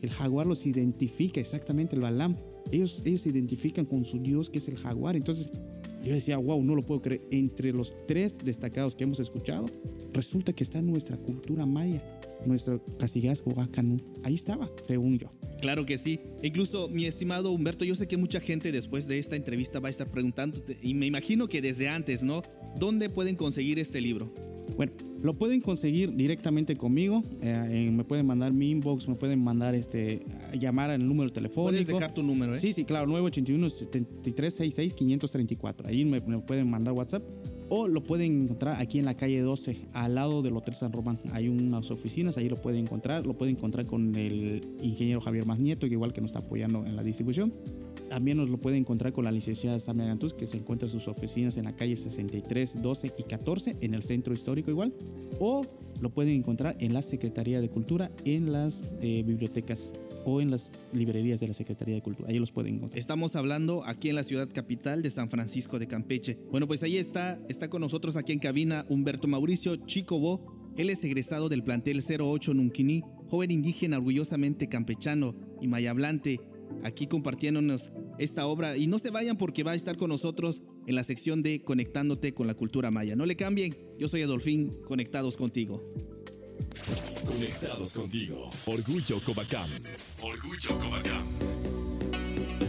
El 0.00 0.10
jaguar 0.10 0.46
los 0.46 0.66
identifica 0.66 1.40
exactamente, 1.40 1.96
el 1.96 2.02
Balam. 2.02 2.36
Ellos, 2.70 3.02
ellos 3.04 3.22
se 3.22 3.30
identifican 3.30 3.86
con 3.86 4.04
su 4.04 4.18
dios 4.18 4.50
que 4.50 4.58
es 4.58 4.68
el 4.68 4.76
jaguar. 4.76 5.16
Entonces 5.16 5.50
yo 6.04 6.12
decía, 6.12 6.36
wow, 6.38 6.62
no 6.62 6.74
lo 6.74 6.84
puedo 6.84 7.02
creer. 7.02 7.22
Entre 7.30 7.72
los 7.72 7.92
tres 8.06 8.38
destacados 8.44 8.94
que 8.94 9.04
hemos 9.04 9.20
escuchado, 9.20 9.66
resulta 10.12 10.52
que 10.52 10.64
está 10.64 10.80
nuestra 10.82 11.16
cultura 11.16 11.66
maya, 11.66 12.02
nuestro 12.46 12.84
casigazgo 12.98 13.60
Akanul. 13.60 14.04
Ahí 14.24 14.34
estaba, 14.34 14.70
según 14.86 15.18
yo. 15.18 15.32
Claro 15.60 15.84
que 15.86 15.98
sí. 15.98 16.20
Incluso, 16.42 16.88
mi 16.88 17.06
estimado 17.06 17.50
Humberto, 17.52 17.84
yo 17.84 17.94
sé 17.94 18.06
que 18.06 18.16
mucha 18.16 18.40
gente 18.40 18.70
después 18.72 19.08
de 19.08 19.18
esta 19.18 19.36
entrevista 19.36 19.80
va 19.80 19.88
a 19.88 19.90
estar 19.90 20.10
preguntándote, 20.10 20.76
y 20.82 20.94
me 20.94 21.06
imagino 21.06 21.48
que 21.48 21.60
desde 21.60 21.88
antes, 21.88 22.22
¿no? 22.22 22.42
¿Dónde 22.78 23.10
pueden 23.10 23.34
conseguir 23.36 23.78
este 23.78 24.00
libro? 24.00 24.32
Bueno, 24.76 24.92
lo 25.20 25.36
pueden 25.36 25.60
conseguir 25.60 26.14
directamente 26.14 26.76
conmigo. 26.76 27.24
eh, 27.42 27.90
me 27.92 28.04
pueden 28.04 28.26
mandar 28.26 28.52
mi 28.52 28.70
inbox, 28.70 29.08
me 29.08 29.16
pueden 29.16 29.42
mandar 29.42 29.74
este 29.74 30.20
llamar 30.60 30.90
al 30.90 31.04
número 31.04 31.30
telefónico. 31.30 31.70
Puedes 31.72 31.86
dejar 31.88 32.14
tu 32.14 32.22
número, 32.22 32.54
¿eh? 32.54 32.60
Sí, 32.60 32.72
sí, 32.72 32.84
claro, 32.84 33.06
981 33.08 33.70
7366 33.70 34.94
534. 34.94 35.88
Ahí 35.88 36.04
me, 36.04 36.20
me 36.20 36.38
pueden 36.38 36.70
mandar 36.70 36.94
WhatsApp. 36.94 37.24
O 37.70 37.86
lo 37.86 38.02
pueden 38.02 38.44
encontrar 38.44 38.80
aquí 38.80 38.98
en 38.98 39.04
la 39.04 39.14
calle 39.14 39.40
12, 39.40 39.76
al 39.92 40.14
lado 40.14 40.40
del 40.42 40.56
Hotel 40.56 40.74
San 40.74 40.92
Román. 40.92 41.18
Hay 41.32 41.48
unas 41.48 41.90
oficinas, 41.90 42.38
ahí 42.38 42.48
lo 42.48 42.60
pueden 42.62 42.80
encontrar. 42.80 43.26
Lo 43.26 43.36
pueden 43.36 43.56
encontrar 43.56 43.84
con 43.84 44.16
el 44.16 44.66
ingeniero 44.80 45.20
Javier 45.20 45.44
Magnieto, 45.44 45.86
que 45.86 45.92
igual 45.92 46.14
que 46.14 46.22
nos 46.22 46.30
está 46.30 46.38
apoyando 46.38 46.86
en 46.86 46.96
la 46.96 47.02
distribución. 47.02 47.52
También 48.08 48.38
nos 48.38 48.48
lo 48.48 48.58
pueden 48.58 48.80
encontrar 48.80 49.12
con 49.12 49.24
la 49.24 49.30
licenciada 49.30 49.78
Samia 49.78 50.06
Gantuz, 50.06 50.32
que 50.32 50.46
se 50.46 50.56
encuentra 50.56 50.86
en 50.86 50.92
sus 50.92 51.08
oficinas 51.08 51.58
en 51.58 51.64
la 51.64 51.76
calle 51.76 51.94
63, 51.94 52.80
12 52.80 53.12
y 53.18 53.22
14, 53.24 53.76
en 53.82 53.92
el 53.92 54.02
centro 54.02 54.32
histórico 54.32 54.70
igual. 54.70 54.94
O 55.38 55.66
lo 56.00 56.08
pueden 56.08 56.34
encontrar 56.34 56.74
en 56.80 56.94
la 56.94 57.02
Secretaría 57.02 57.60
de 57.60 57.68
Cultura, 57.68 58.10
en 58.24 58.50
las 58.50 58.82
eh, 59.02 59.22
bibliotecas 59.26 59.92
o 60.24 60.40
en 60.40 60.50
las 60.50 60.72
librerías 60.92 61.40
de 61.40 61.48
la 61.48 61.54
Secretaría 61.54 61.94
de 61.94 62.02
Cultura. 62.02 62.28
Ahí 62.28 62.38
los 62.38 62.52
pueden 62.52 62.76
encontrar. 62.76 62.98
Estamos 62.98 63.36
hablando 63.36 63.84
aquí 63.84 64.08
en 64.08 64.16
la 64.16 64.24
ciudad 64.24 64.48
capital 64.52 65.02
de 65.02 65.10
San 65.10 65.30
Francisco 65.30 65.78
de 65.78 65.86
Campeche. 65.86 66.38
Bueno, 66.50 66.66
pues 66.66 66.82
ahí 66.82 66.96
está, 66.96 67.40
está 67.48 67.68
con 67.68 67.80
nosotros 67.80 68.16
aquí 68.16 68.32
en 68.32 68.38
cabina 68.38 68.84
Humberto 68.88 69.28
Mauricio 69.28 69.76
Chicobo. 69.76 70.72
Él 70.76 70.90
es 70.90 71.02
egresado 71.04 71.48
del 71.48 71.64
plantel 71.64 72.02
08 72.02 72.54
Nunquini, 72.54 73.02
joven 73.26 73.50
indígena 73.50 73.98
orgullosamente 73.98 74.68
campechano 74.68 75.34
y 75.60 75.66
mayablante, 75.66 76.40
aquí 76.84 77.06
compartiéndonos 77.06 77.92
esta 78.18 78.46
obra. 78.46 78.76
Y 78.76 78.86
no 78.86 78.98
se 78.98 79.10
vayan 79.10 79.36
porque 79.36 79.64
va 79.64 79.72
a 79.72 79.76
estar 79.76 79.96
con 79.96 80.10
nosotros 80.10 80.62
en 80.86 80.94
la 80.94 81.04
sección 81.04 81.42
de 81.42 81.62
Conectándote 81.62 82.32
con 82.32 82.46
la 82.46 82.54
cultura 82.54 82.90
maya. 82.90 83.16
No 83.16 83.26
le 83.26 83.36
cambien, 83.36 83.76
yo 83.98 84.08
soy 84.08 84.22
Adolfín, 84.22 84.78
conectados 84.86 85.36
contigo. 85.36 85.82
Conectados 87.26 87.92
contigo. 87.92 88.50
Orgullo 88.66 89.20
Cobacam. 89.24 89.70
Orgullo 90.20 90.78
Cobacam. 90.80 91.38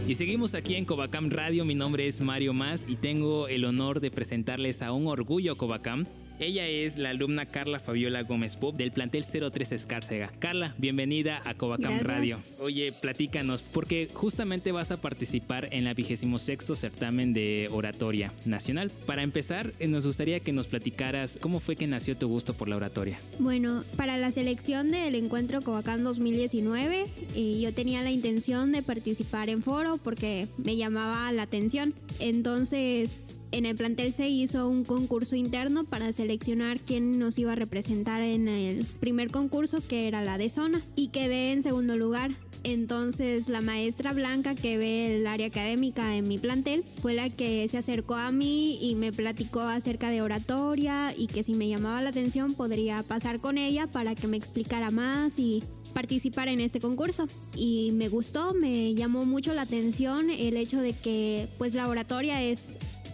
Y 0.06 0.14
seguimos 0.16 0.54
aquí 0.54 0.74
en 0.74 0.84
Covacam 0.84 1.30
Radio, 1.30 1.64
mi 1.64 1.74
nombre 1.74 2.08
es 2.08 2.20
Mario 2.20 2.52
Más 2.52 2.84
y 2.88 2.96
tengo 2.96 3.46
el 3.46 3.64
honor 3.64 4.00
de 4.00 4.10
presentarles 4.10 4.82
a 4.82 4.92
un 4.92 5.06
orgullo 5.06 5.56
Covacam. 5.56 6.06
Ella 6.40 6.66
es 6.66 6.96
la 6.96 7.10
alumna 7.10 7.44
Carla 7.44 7.78
Fabiola 7.78 8.22
Gómez 8.22 8.56
Pop 8.56 8.74
del 8.74 8.92
plantel 8.92 9.26
03 9.26 9.72
Escárcega. 9.72 10.32
Carla, 10.38 10.74
bienvenida 10.78 11.42
a 11.44 11.52
Covacam 11.52 11.98
Gracias. 11.98 12.06
Radio. 12.06 12.40
Oye, 12.60 12.90
platícanos, 12.98 13.60
porque 13.60 14.08
justamente 14.14 14.72
vas 14.72 14.90
a 14.90 14.96
participar 14.96 15.68
en 15.70 15.84
la 15.84 15.92
26 15.92 16.64
certamen 16.76 17.34
de 17.34 17.68
oratoria 17.70 18.32
nacional. 18.46 18.90
Para 19.04 19.22
empezar, 19.22 19.70
eh, 19.80 19.86
nos 19.86 20.06
gustaría 20.06 20.40
que 20.40 20.52
nos 20.52 20.68
platicaras 20.68 21.38
cómo 21.42 21.60
fue 21.60 21.76
que 21.76 21.86
nació 21.86 22.16
tu 22.16 22.26
gusto 22.26 22.54
por 22.54 22.68
la 22.68 22.76
oratoria. 22.76 23.18
Bueno, 23.38 23.82
para 23.98 24.16
la 24.16 24.30
selección 24.30 24.88
del 24.88 25.16
encuentro 25.16 25.60
Covacán 25.60 26.04
2019, 26.04 27.04
eh, 27.36 27.60
yo 27.60 27.74
tenía 27.74 28.02
la 28.02 28.12
intención 28.12 28.72
de 28.72 28.82
participar 28.82 29.50
en 29.50 29.62
foro 29.62 29.98
porque 30.02 30.48
me 30.56 30.76
llamaba 30.76 31.30
la 31.32 31.42
atención. 31.42 31.92
Entonces, 32.18 33.39
en 33.52 33.66
el 33.66 33.76
plantel 33.76 34.12
se 34.12 34.28
hizo 34.28 34.68
un 34.68 34.84
concurso 34.84 35.36
interno 35.36 35.84
para 35.84 36.12
seleccionar 36.12 36.78
quién 36.80 37.18
nos 37.18 37.38
iba 37.38 37.52
a 37.52 37.56
representar 37.56 38.22
en 38.22 38.48
el 38.48 38.84
primer 39.00 39.30
concurso, 39.30 39.78
que 39.86 40.06
era 40.06 40.22
la 40.22 40.38
de 40.38 40.50
zona, 40.50 40.80
y 40.96 41.08
quedé 41.08 41.52
en 41.52 41.62
segundo 41.62 41.96
lugar. 41.96 42.36
Entonces 42.62 43.48
la 43.48 43.60
maestra 43.60 44.12
Blanca 44.12 44.54
que 44.54 44.76
ve 44.76 45.16
el 45.16 45.26
área 45.26 45.46
académica 45.46 46.14
en 46.16 46.28
mi 46.28 46.38
plantel 46.38 46.84
fue 47.00 47.14
la 47.14 47.30
que 47.30 47.66
se 47.68 47.78
acercó 47.78 48.14
a 48.14 48.30
mí 48.32 48.78
y 48.82 48.94
me 48.96 49.12
platicó 49.12 49.60
acerca 49.60 50.10
de 50.10 50.20
oratoria 50.20 51.14
y 51.16 51.26
que 51.26 51.42
si 51.42 51.54
me 51.54 51.68
llamaba 51.68 52.02
la 52.02 52.10
atención 52.10 52.54
podría 52.54 53.02
pasar 53.02 53.40
con 53.40 53.56
ella 53.56 53.86
para 53.86 54.14
que 54.14 54.26
me 54.26 54.36
explicara 54.36 54.90
más 54.90 55.38
y 55.38 55.62
participar 55.94 56.48
en 56.48 56.60
este 56.60 56.80
concurso 56.80 57.26
y 57.56 57.92
me 57.92 58.08
gustó, 58.08 58.52
me 58.52 58.94
llamó 58.94 59.24
mucho 59.24 59.54
la 59.54 59.62
atención 59.62 60.28
el 60.30 60.56
hecho 60.56 60.80
de 60.80 60.92
que 60.92 61.48
pues 61.58 61.74
la 61.74 61.88
oratoria 61.88 62.42
es 62.42 62.68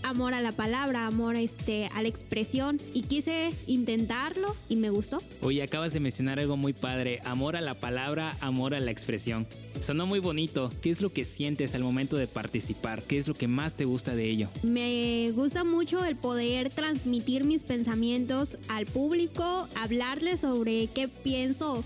amor 0.06 0.34
a 0.34 0.40
la 0.40 0.52
palabra, 0.52 1.06
amor 1.06 1.36
este, 1.36 1.90
a 1.94 2.02
la 2.02 2.08
expresión 2.08 2.78
y 2.94 3.02
quise 3.02 3.50
intentarlo 3.66 4.54
y 4.68 4.76
me 4.76 4.90
gustó. 4.90 5.18
Oye, 5.42 5.62
acabas 5.62 5.92
de 5.92 6.00
mencionar 6.00 6.38
algo 6.38 6.56
muy 6.56 6.72
padre, 6.72 7.20
amor 7.24 7.56
a 7.56 7.60
la 7.60 7.74
palabra, 7.74 8.36
amor 8.40 8.74
a 8.74 8.80
la 8.80 8.90
expresión. 8.90 9.46
Sonó 9.80 10.06
muy 10.06 10.20
bonito. 10.20 10.70
¿Qué 10.80 10.90
es 10.90 11.00
lo 11.00 11.10
que 11.10 11.24
sientes 11.24 11.74
al 11.74 11.82
momento 11.82 12.16
de 12.16 12.26
participar? 12.26 13.02
¿Qué 13.02 13.18
es 13.18 13.28
lo 13.28 13.34
que 13.34 13.48
más 13.48 13.74
te 13.74 13.84
gusta 13.84 14.14
de 14.14 14.28
ello? 14.28 14.48
Me 14.62 15.30
gusta 15.34 15.64
mucho 15.64 16.04
el 16.04 16.16
poder 16.16 16.70
transmitir 16.70 17.44
mis 17.44 17.62
pensamientos 17.62 18.58
al 18.68 18.86
público, 18.86 19.68
hablarles 19.80 20.40
sobre 20.40 20.86
qué 20.88 21.08
pienso 21.08 21.84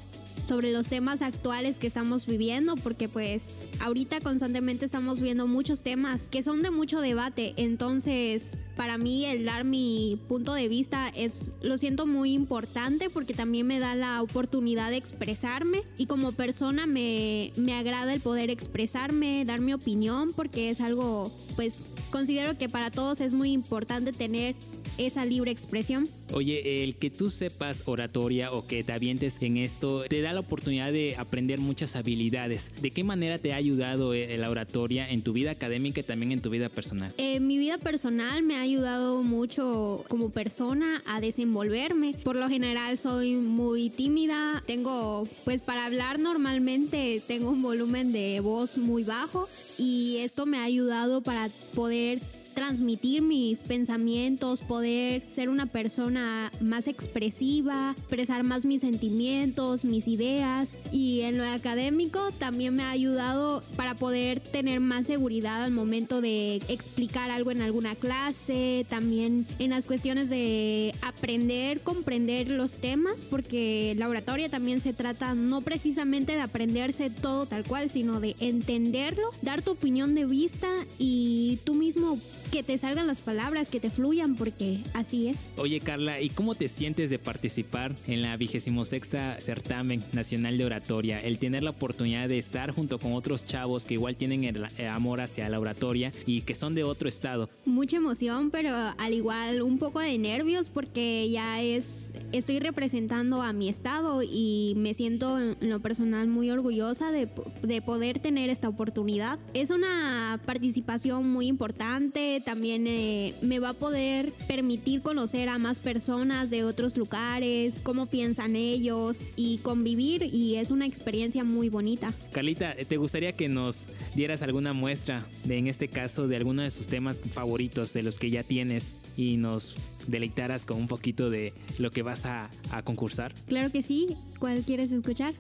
sobre 0.51 0.73
los 0.73 0.89
temas 0.89 1.23
actuales 1.23 1.79
que 1.79 1.87
estamos 1.87 2.27
viviendo, 2.27 2.75
porque 2.75 3.09
pues 3.09 3.69
ahorita 3.79 4.21
constantemente 4.21 4.85
estamos 4.85 5.21
viendo 5.21 5.47
muchos 5.47 5.81
temas 5.81 6.23
que 6.29 6.43
son 6.43 6.61
de 6.63 6.73
mucho 6.73 7.01
debate, 7.01 7.55
entonces 7.57 8.59
para 8.75 8.99
mí 8.99 9.25
el 9.27 9.45
dar 9.45 9.63
mi 9.63 10.19
punto 10.27 10.53
de 10.53 10.69
vista 10.69 11.09
es 11.15 11.53
lo 11.63 11.79
siento 11.79 12.05
muy 12.05 12.33
importante 12.33 13.11
porque 13.11 13.33
también 13.33 13.69
me 13.69 13.79
da 13.79 13.95
la 13.95 14.21
oportunidad 14.23 14.91
de 14.91 14.97
expresarme 14.97 15.83
y 15.97 16.07
como 16.07 16.33
persona 16.33 16.85
me, 16.85 17.53
me 17.57 17.75
agrada 17.75 18.13
el 18.13 18.21
poder 18.21 18.51
expresarme, 18.51 19.45
dar 19.45 19.61
mi 19.61 19.73
opinión 19.73 20.33
porque 20.35 20.71
es 20.71 20.81
algo 20.81 21.31
pues 21.55 21.81
considero 22.11 22.57
que 22.59 22.69
para 22.69 22.91
todos 22.91 23.21
es 23.21 23.33
muy 23.33 23.53
importante 23.53 24.13
tener 24.13 24.55
esa 24.99 25.25
libre 25.25 25.51
expresión. 25.51 26.09
Oye, 26.33 26.85
el 26.85 26.95
que 26.95 27.11
tú 27.11 27.31
sepas 27.31 27.83
oratoria 27.87 28.53
o 28.53 28.67
que 28.67 28.85
te 28.85 28.93
avientes 28.93 29.39
en 29.41 29.57
esto 29.57 30.03
te 30.03 30.21
da 30.21 30.33
la 30.33 30.41
oportunidad 30.41 30.93
de 30.93 31.17
aprender 31.17 31.59
muchas 31.59 31.97
habilidades. 31.97 32.73
¿De 32.83 32.91
qué 32.91 33.05
manera 33.05 33.39
te 33.39 33.53
ha 33.53 33.57
ayudado 33.57 34.13
eh, 34.15 34.37
la 34.37 34.51
oratoria 34.51 35.09
en 35.09 35.23
tu 35.23 35.33
vida 35.33 35.53
académica 35.53 36.01
y 36.01 36.03
también 36.03 36.33
en 36.33 36.43
tu 36.43 36.51
vida 36.51 36.69
personal? 36.69 37.15
En 37.17 37.47
mi 37.47 37.59
vida 37.59 37.79
personal 37.79 38.43
me 38.43 38.57
ha 38.57 38.61
ayudado 38.61 39.23
mucho 39.23 40.05
como 40.09 40.31
persona 40.31 41.03
a 41.07 41.21
desenvolverme. 41.21 42.15
Por 42.23 42.37
lo 42.37 42.49
general 42.49 42.99
soy 42.99 43.35
muy 43.35 43.91
tímida. 43.91 44.63
Tengo, 44.67 45.27
pues 45.45 45.61
para 45.63 45.87
hablar 45.87 46.19
normalmente 46.19 47.23
tengo 47.27 47.51
un 47.51 47.63
volumen 47.63 48.13
de 48.13 48.41
voz 48.41 48.77
muy 48.77 49.05
bajo 49.05 49.49
y 49.79 50.19
esto 50.19 50.45
me 50.47 50.59
ha 50.59 50.65
ayudado 50.65 51.23
para 51.23 51.49
poder 51.75 52.00
leer 52.01 52.19
transmitir 52.55 53.23
mis 53.23 53.61
pensamientos, 53.61 54.61
poder 54.61 55.23
ser 55.29 55.49
una 55.49 55.67
persona 55.67 56.53
más 56.61 56.87
expresiva, 56.87 57.95
expresar 57.99 58.45
más 58.45 58.65
mis 58.65 58.81
sentimientos, 58.81 59.85
mis 59.85 60.09
ideas. 60.09 60.69
Y 60.93 61.23
en 61.23 61.39
lo 61.39 61.45
académico 61.45 62.29
también 62.39 62.75
me 62.75 62.83
ha 62.83 62.91
ayudado 62.91 63.63
para 63.77 63.95
poder 63.95 64.41
tener 64.41 64.81
más 64.81 65.07
seguridad 65.07 65.65
al 65.65 65.71
momento 65.71 66.21
de 66.21 66.57
explicar 66.69 67.31
algo 67.31 67.51
en 67.51 67.63
alguna 67.63 67.95
clase, 67.95 68.87
también 68.89 69.47
en 69.59 69.71
las 69.71 69.87
cuestiones 69.87 70.29
de 70.29 70.95
aprender, 71.03 71.81
comprender 71.81 72.49
los 72.49 72.73
temas, 72.73 73.21
porque 73.31 73.95
la 73.97 74.09
oratoria 74.09 74.49
también 74.49 74.81
se 74.81 74.93
trata 74.93 75.35
no 75.35 75.61
precisamente 75.61 76.33
de 76.33 76.41
aprenderse 76.41 77.11
todo 77.11 77.47
tal 77.47 77.65
cual, 77.65 77.91
sino 77.91 78.21
de 78.21 78.35
entenderlo, 78.41 79.31
dar 79.43 79.63
tu 79.63 79.73
opinión 79.73 80.15
de 80.15 80.25
vista 80.25 80.69
y 80.99 81.59
tú 81.65 81.75
mismo 81.75 82.19
que 82.51 82.63
te 82.63 82.79
salgan 82.79 83.07
las 83.07 83.21
palabras, 83.21 83.69
que 83.71 83.81
te 83.81 83.91
fluyan, 83.91 84.35
porque 84.35 84.79
así 84.95 85.29
es. 85.29 85.49
Oye 85.57 85.81
Carla, 85.81 86.21
¿y 86.21 86.31
cómo 86.31 86.55
te 86.55 86.69
sientes 86.69 87.11
de 87.11 87.19
participar 87.19 87.95
en 88.07 88.23
la 88.23 88.37
vigésimo 88.37 88.85
sexta 88.85 89.39
certamen 89.41 90.03
nacional 90.13 90.59
de 90.59 90.65
oratoria? 90.65 91.21
El 91.21 91.39
tener 91.39 91.63
la 91.63 91.71
oportunidad 91.71 92.29
de 92.29 92.39
estar 92.39 92.71
junto 92.71 92.99
con 92.99 93.15
otros 93.15 93.47
chavos 93.47 93.85
que 93.85 93.95
igual 93.95 94.17
tienen 94.17 94.45
el 94.45 94.67
amor 94.89 95.21
hacia 95.21 95.49
la 95.49 95.59
oratoria 95.59 96.13
y 96.27 96.43
que 96.43 96.55
son 96.55 96.75
de 96.75 96.85
otro 96.85 97.09
estado. 97.09 97.49
Mucha 97.65 97.97
emoción, 97.97 98.51
pero 98.51 98.71
al 98.75 99.13
igual 99.15 99.63
un 99.63 99.79
poco 99.79 100.01
de 100.01 100.19
nervios 100.19 100.69
porque 100.69 101.29
ya 101.31 101.63
es, 101.63 102.10
estoy 102.33 102.59
representando 102.59 103.43
a 103.43 103.53
mi 103.53 103.69
estado 103.69 104.23
y 104.23 104.75
me 104.77 104.95
siento 104.95 105.39
en 105.39 105.57
lo 105.61 105.81
personal 105.81 106.29
muy 106.29 106.51
orgullosa 106.51 107.11
de, 107.11 107.29
de 107.63 107.83
poder 107.83 108.19
tener 108.19 108.51
esta 108.51 108.69
oportunidad. 108.69 109.39
Es 109.55 109.71
una 109.71 110.41
participación 110.47 111.31
muy 111.31 111.47
importante, 111.47 112.41
también 112.45 112.87
eh, 112.87 113.35
me 113.43 113.59
va 113.59 113.71
a 113.71 113.75
poder 113.75 114.33
permitir 114.47 115.03
conocer 115.03 115.49
a 115.49 115.59
más 115.59 115.79
personas 115.79 116.51
de 116.51 116.65
otros 116.65 116.97
lugares, 116.97 117.81
cómo 117.83 118.07
piensan 118.07 118.57
ellos 118.57 119.19
y 119.37 119.59
convivir 119.59 120.23
y 120.23 120.57
es 120.57 120.71
una 120.71 120.87
experiencia 120.87 121.45
muy 121.45 121.69
bonita. 121.69 122.13
Carlita, 122.33 122.75
¿te 122.75 122.97
gustaría 122.97 123.33
que 123.33 123.49
nos 123.49 123.87
dieras 124.15 124.43
alguna 124.43 124.73
muestra 124.73 125.25
de, 125.45 125.59
en 125.59 125.67
este 125.67 125.89
caso, 125.89 126.29
de 126.29 126.37
alguno 126.37 126.63
de 126.63 126.71
tus 126.71 126.87
temas 126.87 127.21
favoritos, 127.21 127.93
de 127.93 128.03
los 128.03 128.19
que 128.19 128.31
ya 128.31 128.43
tienes 128.43 128.97
y 129.17 129.37
nos 129.37 129.75
deleitaras 130.07 130.65
con 130.65 130.79
un 130.79 130.87
poquito 130.87 131.31
de 131.31 131.53
lo 131.79 131.91
que 131.91 132.03
vas 132.03 132.20
a, 132.27 132.51
a 132.71 132.83
concursar? 132.83 133.35
Claro 133.47 133.71
que 133.71 133.83
sí. 133.83 134.17
¿Cuál 134.39 134.63
quieres 134.63 134.93
escuchar? 134.93 135.33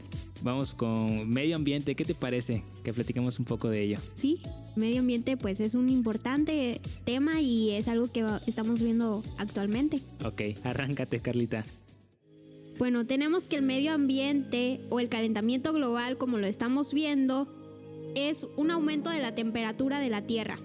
Vamos 0.43 0.75
con 0.75 1.29
medio 1.29 1.57
ambiente. 1.57 1.95
¿Qué 1.95 2.05
te 2.05 2.15
parece? 2.15 2.63
Que 2.85 2.93
platiquemos 2.93 3.39
un 3.39 3.45
poco 3.45 3.69
de 3.69 3.83
ello. 3.83 3.99
Sí, 4.17 4.41
medio 4.77 5.01
ambiente 5.01 5.37
pues 5.37 5.61
es 5.61 5.75
un 5.75 5.89
importante 5.89 6.81
tema 7.05 7.41
y 7.41 7.71
es 7.71 7.89
algo 7.89 8.11
que 8.11 8.25
estamos 8.47 8.81
viendo 8.81 9.23
actualmente. 9.39 10.01
Ok, 10.25 10.43
arráncate 10.65 11.21
Carlita. 11.21 11.65
Bueno, 12.79 13.05
tenemos 13.05 13.47
que 13.47 13.57
el 13.57 13.63
medio 13.63 13.93
ambiente 13.93 14.81
o 14.89 15.01
el 15.01 15.11
calentamiento 15.11 15.75
global 15.75 16.17
como 16.17 16.39
lo 16.39 16.47
estamos 16.47 16.95
viendo 16.95 17.47
es 18.15 18.47
un 18.57 18.71
aumento 18.71 19.11
de 19.11 19.21
la 19.21 19.35
temperatura 19.35 20.01
de 20.01 20.09
la 20.09 20.23
Tierra. 20.23 20.59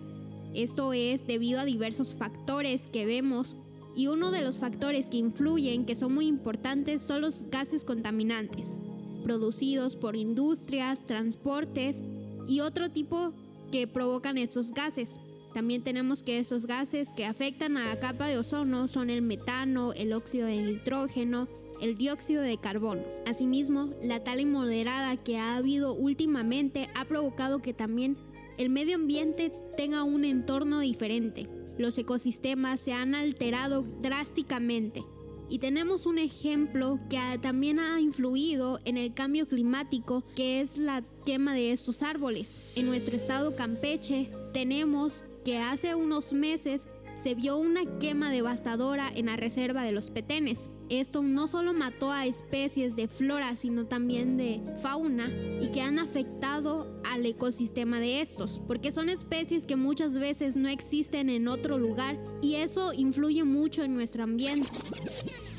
Esto 0.53 0.93
es 0.93 1.27
debido 1.27 1.59
a 1.59 1.65
diversos 1.65 2.13
factores 2.13 2.83
que 2.83 3.05
vemos 3.05 3.57
y 3.95 4.07
uno 4.07 4.31
de 4.31 4.41
los 4.41 4.57
factores 4.57 5.07
que 5.07 5.17
influyen, 5.17 5.85
que 5.85 5.95
son 5.95 6.13
muy 6.13 6.27
importantes, 6.27 7.01
son 7.01 7.21
los 7.21 7.45
gases 7.49 7.85
contaminantes, 7.85 8.81
producidos 9.23 9.95
por 9.95 10.15
industrias, 10.15 11.05
transportes 11.05 12.03
y 12.47 12.59
otro 12.59 12.89
tipo 12.91 13.33
que 13.71 13.87
provocan 13.87 14.37
estos 14.37 14.71
gases. 14.71 15.19
También 15.53 15.83
tenemos 15.83 16.21
que 16.21 16.37
estos 16.37 16.65
gases 16.65 17.13
que 17.13 17.25
afectan 17.25 17.77
a 17.77 17.87
la 17.87 17.99
capa 17.99 18.27
de 18.27 18.37
ozono 18.37 18.89
son 18.89 19.09
el 19.09 19.21
metano, 19.21 19.93
el 19.93 20.11
óxido 20.11 20.47
de 20.47 20.61
nitrógeno, 20.61 21.47
el 21.81 21.97
dióxido 21.97 22.41
de 22.41 22.57
carbono. 22.57 23.03
Asimismo, 23.25 23.89
la 24.03 24.23
tala 24.23 24.41
inmoderada 24.41 25.15
que 25.15 25.37
ha 25.37 25.55
habido 25.55 25.93
últimamente 25.93 26.89
ha 26.95 27.05
provocado 27.05 27.61
que 27.61 27.73
también 27.73 28.17
el 28.57 28.69
medio 28.69 28.95
ambiente 28.95 29.51
tenga 29.77 30.03
un 30.03 30.25
entorno 30.25 30.79
diferente. 30.79 31.47
Los 31.77 31.97
ecosistemas 31.97 32.79
se 32.79 32.93
han 32.93 33.15
alterado 33.15 33.85
drásticamente 34.01 35.03
y 35.49 35.59
tenemos 35.59 36.05
un 36.05 36.17
ejemplo 36.17 36.99
que 37.09 37.19
también 37.41 37.79
ha 37.79 37.99
influido 37.99 38.79
en 38.85 38.97
el 38.97 39.13
cambio 39.13 39.47
climático, 39.47 40.23
que 40.35 40.61
es 40.61 40.77
la 40.77 41.03
quema 41.23 41.53
de 41.53 41.71
estos 41.71 42.01
árboles. 42.01 42.73
En 42.75 42.87
nuestro 42.87 43.15
estado 43.15 43.55
Campeche 43.55 44.31
tenemos 44.53 45.23
que 45.43 45.59
hace 45.59 45.93
unos 45.93 46.33
meses 46.33 46.87
se 47.15 47.35
vio 47.35 47.57
una 47.57 47.99
quema 47.99 48.31
devastadora 48.31 49.09
en 49.13 49.27
la 49.27 49.35
reserva 49.35 49.83
de 49.83 49.91
los 49.91 50.09
petenes. 50.09 50.69
Esto 50.89 51.23
no 51.23 51.47
solo 51.47 51.73
mató 51.73 52.11
a 52.11 52.25
especies 52.25 52.95
de 52.95 53.07
flora, 53.07 53.55
sino 53.55 53.85
también 53.85 54.37
de 54.37 54.61
fauna 54.81 55.29
y 55.61 55.71
que 55.71 55.81
han 55.81 55.99
afectado 55.99 57.01
al 57.11 57.25
ecosistema 57.25 57.99
de 57.99 58.21
estos, 58.21 58.61
porque 58.67 58.91
son 58.91 59.09
especies 59.09 59.65
que 59.65 59.75
muchas 59.75 60.17
veces 60.17 60.55
no 60.55 60.69
existen 60.69 61.29
en 61.29 61.47
otro 61.47 61.77
lugar 61.77 62.21
y 62.41 62.55
eso 62.55 62.93
influye 62.93 63.43
mucho 63.43 63.83
en 63.83 63.95
nuestro 63.95 64.23
ambiente. 64.23 64.69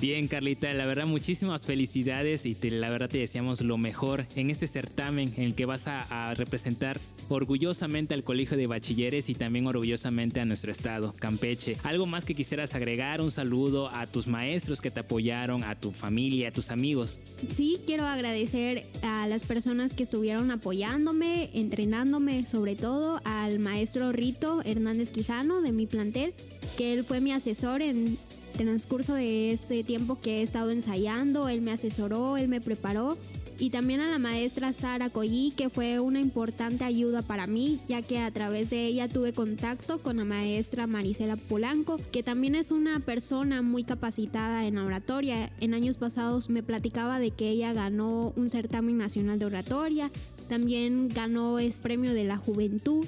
Bien, 0.01 0.29
Carlita, 0.29 0.73
la 0.75 0.85
verdad 0.85 1.07
muchísimas 1.07 1.62
felicidades 1.62 2.45
y 2.45 2.55
la 2.69 2.91
verdad 2.91 3.09
te 3.09 3.17
deseamos 3.17 3.62
lo 3.62 3.79
mejor 3.79 4.27
en 4.37 4.51
este 4.51 4.67
certamen 4.67 5.33
en 5.39 5.45
el 5.45 5.55
que 5.55 5.65
vas 5.65 5.87
a, 5.87 6.35
representar 6.35 6.99
orgullosamente 7.29 8.12
al 8.12 8.23
Colegio 8.23 8.57
de 8.59 8.67
Bachilleres 8.67 9.31
y 9.31 9.35
también 9.35 9.67
orgullosamente 9.67 10.41
a 10.41 10.45
nuestro 10.45 10.71
estado, 10.71 11.15
Campeche. 11.19 11.77
¿Algo 11.85 12.05
más 12.05 12.25
que 12.27 12.35
quisieras 12.35 12.75
agregar? 12.75 13.23
Un 13.23 13.31
saludo 13.31 13.89
a 13.91 14.07
tus 14.07 14.27
maestros 14.27 14.81
que 14.81 14.91
te 14.91 15.01
apoyaron, 15.01 15.16
a 15.17 15.75
tu 15.75 15.93
familia, 15.93 16.49
a 16.49 16.53
tus 16.53 16.71
amigos. 16.71 17.19
Sí, 17.55 17.79
quiero 17.87 18.07
agradecer 18.07 18.85
a 19.03 19.27
las 19.27 19.45
personas 19.45 19.95
que 19.95 20.03
estuvieron 20.03 20.51
apoyándome, 20.51 21.51
entrenándome, 21.55 22.45
sobre 22.47 22.77
todo 22.77 23.21
al 23.25 23.59
maestro 23.59 24.13
Rito 24.13 24.61
Hernández 24.65 25.11
Quijano 25.11 25.63
de 25.63 25.73
mi 25.73 25.87
plantel, 25.87 26.35
que 26.77 26.93
él 26.93 27.03
fue 27.03 27.21
mi 27.21 27.33
asesor 27.33 27.81
en 27.81 28.19
transcurso 28.57 29.15
de 29.15 29.53
este 29.53 29.85
tiempo 29.85 30.19
que 30.21 30.41
he 30.41 30.43
estado 30.43 30.71
ensayando, 30.71 31.49
él 31.49 31.63
me 31.63 31.73
asesoró, 31.73 32.37
él 32.37 32.49
me 32.49 32.61
preparó. 32.61 33.17
Y 33.59 33.71
también 33.71 34.01
a 34.01 34.11
la 34.11 34.19
maestra 34.19 34.75
Sara 34.75 35.09
Collí, 35.09 35.53
que 35.57 35.71
fue 35.71 35.99
una 35.99 36.21
importante 36.21 36.85
ayuda 36.85 37.23
para 37.23 37.47
mí, 37.47 37.81
ya 37.88 38.03
que 38.03 38.19
a 38.19 38.31
través 38.31 38.69
de 38.69 38.85
ella 38.85 39.09
tuve 39.09 39.33
contacto 39.33 39.99
con 39.99 40.19
la 40.19 40.25
maestra 40.25 40.87
Marisela 40.87 41.37
Polanco, 41.37 41.99
que 42.12 42.23
también 42.23 42.55
es 42.55 42.71
una 42.71 43.01
persona 43.01 43.62
muy 43.62 43.85
capacitada 43.85 44.66
en 44.66 44.77
oratoria. 44.77 45.51
En 45.61 45.73
años 45.73 45.97
pasados 45.97 46.51
me 46.51 46.62
platicaba 46.62 47.19
de 47.19 47.31
que 47.31 47.49
ella 47.49 47.73
ganó 47.73 48.35
un 48.37 48.51
certamen 48.51 48.99
nacional 48.99 49.38
de 49.38 49.47
oratoria, 49.47 50.11
también 50.51 51.09
ganó 51.09 51.59
el 51.59 51.73
premio 51.73 52.12
de 52.12 52.25
la 52.25 52.37
juventud 52.37 53.07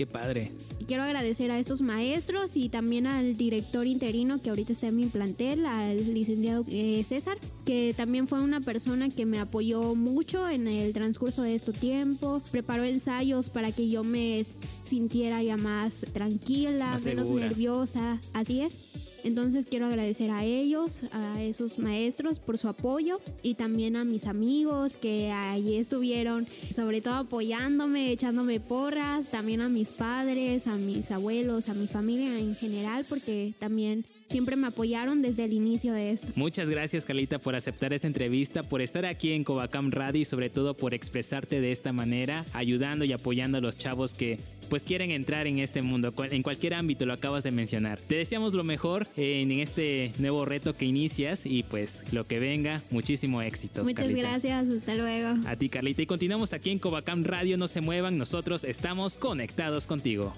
Qué 0.00 0.06
padre. 0.06 0.50
Quiero 0.86 1.02
agradecer 1.02 1.50
a 1.50 1.58
estos 1.58 1.82
maestros 1.82 2.56
y 2.56 2.70
también 2.70 3.06
al 3.06 3.36
director 3.36 3.86
interino 3.86 4.40
que 4.40 4.48
ahorita 4.48 4.72
está 4.72 4.86
en 4.86 4.96
mi 4.96 5.04
plantel, 5.04 5.66
al 5.66 6.14
licenciado 6.14 6.64
eh, 6.70 7.04
César, 7.06 7.36
que 7.66 7.92
también 7.94 8.26
fue 8.26 8.40
una 8.40 8.62
persona 8.62 9.10
que 9.10 9.26
me 9.26 9.38
apoyó 9.38 9.94
mucho 9.94 10.48
en 10.48 10.68
el 10.68 10.94
transcurso 10.94 11.42
de 11.42 11.54
este 11.54 11.72
tiempo. 11.72 12.40
Preparó 12.50 12.84
ensayos 12.84 13.50
para 13.50 13.72
que 13.72 13.90
yo 13.90 14.02
me 14.02 14.42
sintiera 14.84 15.42
ya 15.42 15.58
más 15.58 15.96
tranquila, 16.14 16.98
menos 17.04 17.28
nerviosa. 17.28 18.18
Así 18.32 18.62
es. 18.62 19.10
Entonces 19.24 19.66
quiero 19.66 19.86
agradecer 19.86 20.30
a 20.30 20.44
ellos, 20.44 21.00
a 21.12 21.42
esos 21.42 21.78
maestros 21.78 22.38
por 22.38 22.58
su 22.58 22.68
apoyo 22.68 23.20
y 23.42 23.54
también 23.54 23.96
a 23.96 24.04
mis 24.04 24.26
amigos 24.26 24.96
que 24.96 25.30
allí 25.30 25.76
estuvieron, 25.76 26.46
sobre 26.74 27.00
todo 27.00 27.14
apoyándome, 27.14 28.12
echándome 28.12 28.60
porras, 28.60 29.30
también 29.30 29.60
a 29.60 29.68
mis 29.68 29.89
padres, 29.90 30.66
a 30.66 30.76
mis 30.76 31.10
abuelos, 31.10 31.68
a 31.68 31.74
mi 31.74 31.86
familia 31.86 32.38
en 32.38 32.54
general, 32.56 33.04
porque 33.08 33.54
también 33.58 34.04
siempre 34.26 34.56
me 34.56 34.68
apoyaron 34.68 35.22
desde 35.22 35.44
el 35.44 35.52
inicio 35.52 35.92
de 35.92 36.12
esto. 36.12 36.28
Muchas 36.36 36.68
gracias 36.68 37.04
Carlita 37.04 37.38
por 37.38 37.54
aceptar 37.54 37.92
esta 37.92 38.06
entrevista, 38.06 38.62
por 38.62 38.80
estar 38.80 39.04
aquí 39.06 39.32
en 39.32 39.44
Covacam 39.44 39.90
Radio 39.90 40.22
y 40.22 40.24
sobre 40.24 40.50
todo 40.50 40.76
por 40.76 40.94
expresarte 40.94 41.60
de 41.60 41.72
esta 41.72 41.92
manera, 41.92 42.44
ayudando 42.52 43.04
y 43.04 43.12
apoyando 43.12 43.58
a 43.58 43.60
los 43.60 43.76
chavos 43.76 44.14
que 44.14 44.38
pues 44.70 44.84
quieren 44.84 45.10
entrar 45.10 45.46
en 45.48 45.58
este 45.58 45.82
mundo, 45.82 46.14
en 46.16 46.42
cualquier 46.42 46.74
ámbito 46.74 47.04
lo 47.04 47.12
acabas 47.12 47.42
de 47.42 47.50
mencionar. 47.50 48.00
Te 48.00 48.14
deseamos 48.14 48.54
lo 48.54 48.64
mejor 48.64 49.08
en 49.16 49.50
este 49.50 50.12
nuevo 50.18 50.44
reto 50.44 50.74
que 50.74 50.86
inicias 50.86 51.44
y 51.44 51.64
pues 51.64 52.04
lo 52.12 52.26
que 52.26 52.38
venga, 52.38 52.80
muchísimo 52.90 53.42
éxito. 53.42 53.82
Muchas 53.84 54.08
gracias, 54.08 54.72
hasta 54.72 54.94
luego. 54.94 55.36
A 55.46 55.56
ti 55.56 55.68
Carlita 55.68 56.02
y 56.02 56.06
continuamos 56.06 56.52
aquí 56.52 56.70
en 56.70 56.78
Covacam 56.78 57.24
Radio, 57.24 57.58
no 57.58 57.66
se 57.66 57.80
muevan, 57.80 58.16
nosotros 58.16 58.62
estamos 58.64 59.14
conectados 59.14 59.86
contigo. 59.86 60.32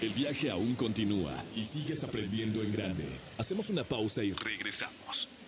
El 0.00 0.08
viaje 0.10 0.50
aún 0.50 0.74
continúa 0.76 1.36
y 1.54 1.62
sigues 1.62 2.02
aprendiendo 2.02 2.62
en 2.62 2.72
grande. 2.72 3.04
Hacemos 3.36 3.68
una 3.68 3.84
pausa 3.84 4.24
y 4.24 4.32
regresamos. 4.32 5.39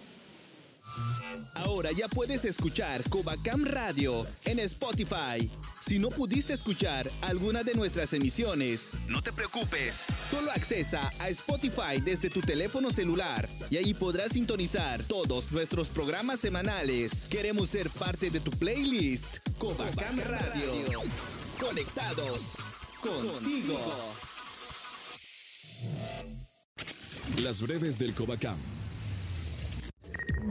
Ahora 1.54 1.90
ya 1.92 2.08
puedes 2.08 2.44
escuchar 2.44 3.08
Covacam 3.08 3.64
Radio 3.64 4.26
en 4.44 4.58
Spotify. 4.60 5.50
Si 5.80 5.98
no 5.98 6.10
pudiste 6.10 6.52
escuchar 6.52 7.10
alguna 7.22 7.62
de 7.62 7.74
nuestras 7.74 8.12
emisiones, 8.12 8.90
no 9.08 9.20
te 9.20 9.32
preocupes. 9.32 10.04
Solo 10.22 10.50
accesa 10.50 11.10
a 11.18 11.28
Spotify 11.28 12.00
desde 12.02 12.30
tu 12.30 12.40
teléfono 12.40 12.90
celular 12.90 13.48
y 13.70 13.76
ahí 13.76 13.94
podrás 13.94 14.32
sintonizar 14.32 15.02
todos 15.04 15.50
nuestros 15.52 15.88
programas 15.88 16.40
semanales. 16.40 17.26
Queremos 17.28 17.68
ser 17.70 17.90
parte 17.90 18.30
de 18.30 18.40
tu 18.40 18.50
playlist. 18.50 19.38
Covacam 19.58 20.18
Radio. 20.20 21.00
Conectados 21.58 22.54
contigo. 23.00 23.78
Las 27.42 27.60
breves 27.60 27.98
del 27.98 28.14
Covacam. 28.14 28.58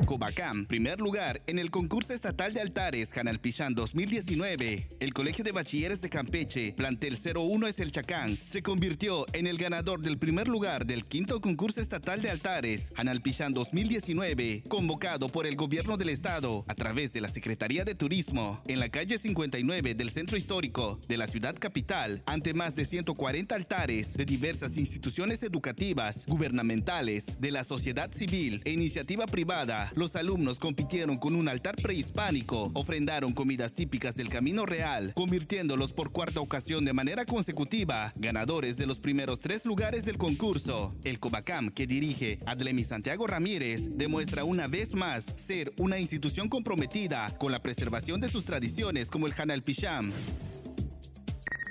Cobacam, 0.05 0.65
primer 0.65 0.99
lugar 0.99 1.41
en 1.47 1.59
el 1.59 1.71
concurso 1.71 2.13
estatal 2.13 2.53
de 2.53 2.61
altares 2.61 3.11
Janalpichán 3.13 3.73
2019. 3.75 4.87
El 4.99 5.13
Colegio 5.13 5.43
de 5.43 5.51
Bachilleres 5.51 6.01
de 6.01 6.09
Campeche, 6.09 6.73
plantel 6.73 7.17
01 7.17 7.67
es 7.67 7.79
el 7.79 7.91
Chacán, 7.91 8.37
se 8.43 8.61
convirtió 8.61 9.25
en 9.33 9.47
el 9.47 9.57
ganador 9.57 10.01
del 10.01 10.17
primer 10.17 10.47
lugar 10.47 10.85
del 10.85 11.05
quinto 11.05 11.41
concurso 11.41 11.81
estatal 11.81 12.21
de 12.21 12.29
altares 12.29 12.93
Janalpichán 12.95 13.53
2019, 13.53 14.63
convocado 14.67 15.29
por 15.29 15.45
el 15.45 15.55
gobierno 15.55 15.97
del 15.97 16.09
estado 16.09 16.65
a 16.67 16.75
través 16.75 17.13
de 17.13 17.21
la 17.21 17.29
Secretaría 17.29 17.85
de 17.85 17.95
Turismo 17.95 18.61
en 18.67 18.79
la 18.79 18.89
calle 18.89 19.17
59 19.17 19.95
del 19.95 20.09
centro 20.09 20.37
histórico 20.37 20.99
de 21.07 21.17
la 21.17 21.27
ciudad 21.27 21.55
capital, 21.57 22.23
ante 22.25 22.53
más 22.53 22.75
de 22.75 22.85
140 22.85 23.55
altares 23.55 24.13
de 24.13 24.25
diversas 24.25 24.77
instituciones 24.77 25.43
educativas, 25.43 26.25
gubernamentales, 26.27 27.39
de 27.39 27.51
la 27.51 27.63
sociedad 27.63 28.11
civil 28.11 28.61
e 28.65 28.71
iniciativa 28.71 29.25
privada 29.25 29.90
los 29.95 30.15
alumnos 30.15 30.59
compitieron 30.59 31.17
con 31.17 31.35
un 31.35 31.47
altar 31.47 31.75
prehispánico, 31.75 32.71
ofrendaron 32.73 33.33
comidas 33.33 33.73
típicas 33.73 34.15
del 34.15 34.29
Camino 34.29 34.65
Real, 34.65 35.13
convirtiéndolos 35.15 35.93
por 35.93 36.11
cuarta 36.11 36.41
ocasión 36.41 36.85
de 36.85 36.93
manera 36.93 37.25
consecutiva 37.25 38.13
ganadores 38.15 38.77
de 38.77 38.87
los 38.87 38.99
primeros 38.99 39.39
tres 39.39 39.65
lugares 39.65 40.05
del 40.05 40.17
concurso. 40.17 40.95
El 41.03 41.19
Cobacam, 41.19 41.69
que 41.69 41.87
dirige 41.87 42.39
Adlemi 42.45 42.83
Santiago 42.83 43.27
Ramírez, 43.27 43.89
demuestra 43.97 44.43
una 44.43 44.67
vez 44.67 44.93
más 44.93 45.33
ser 45.37 45.73
una 45.77 45.99
institución 45.99 46.49
comprometida 46.49 47.37
con 47.37 47.51
la 47.51 47.61
preservación 47.61 48.21
de 48.21 48.29
sus 48.29 48.45
tradiciones 48.45 49.09
como 49.09 49.27
el 49.27 49.33
Hanal 49.37 49.63
Picham. 49.63 50.11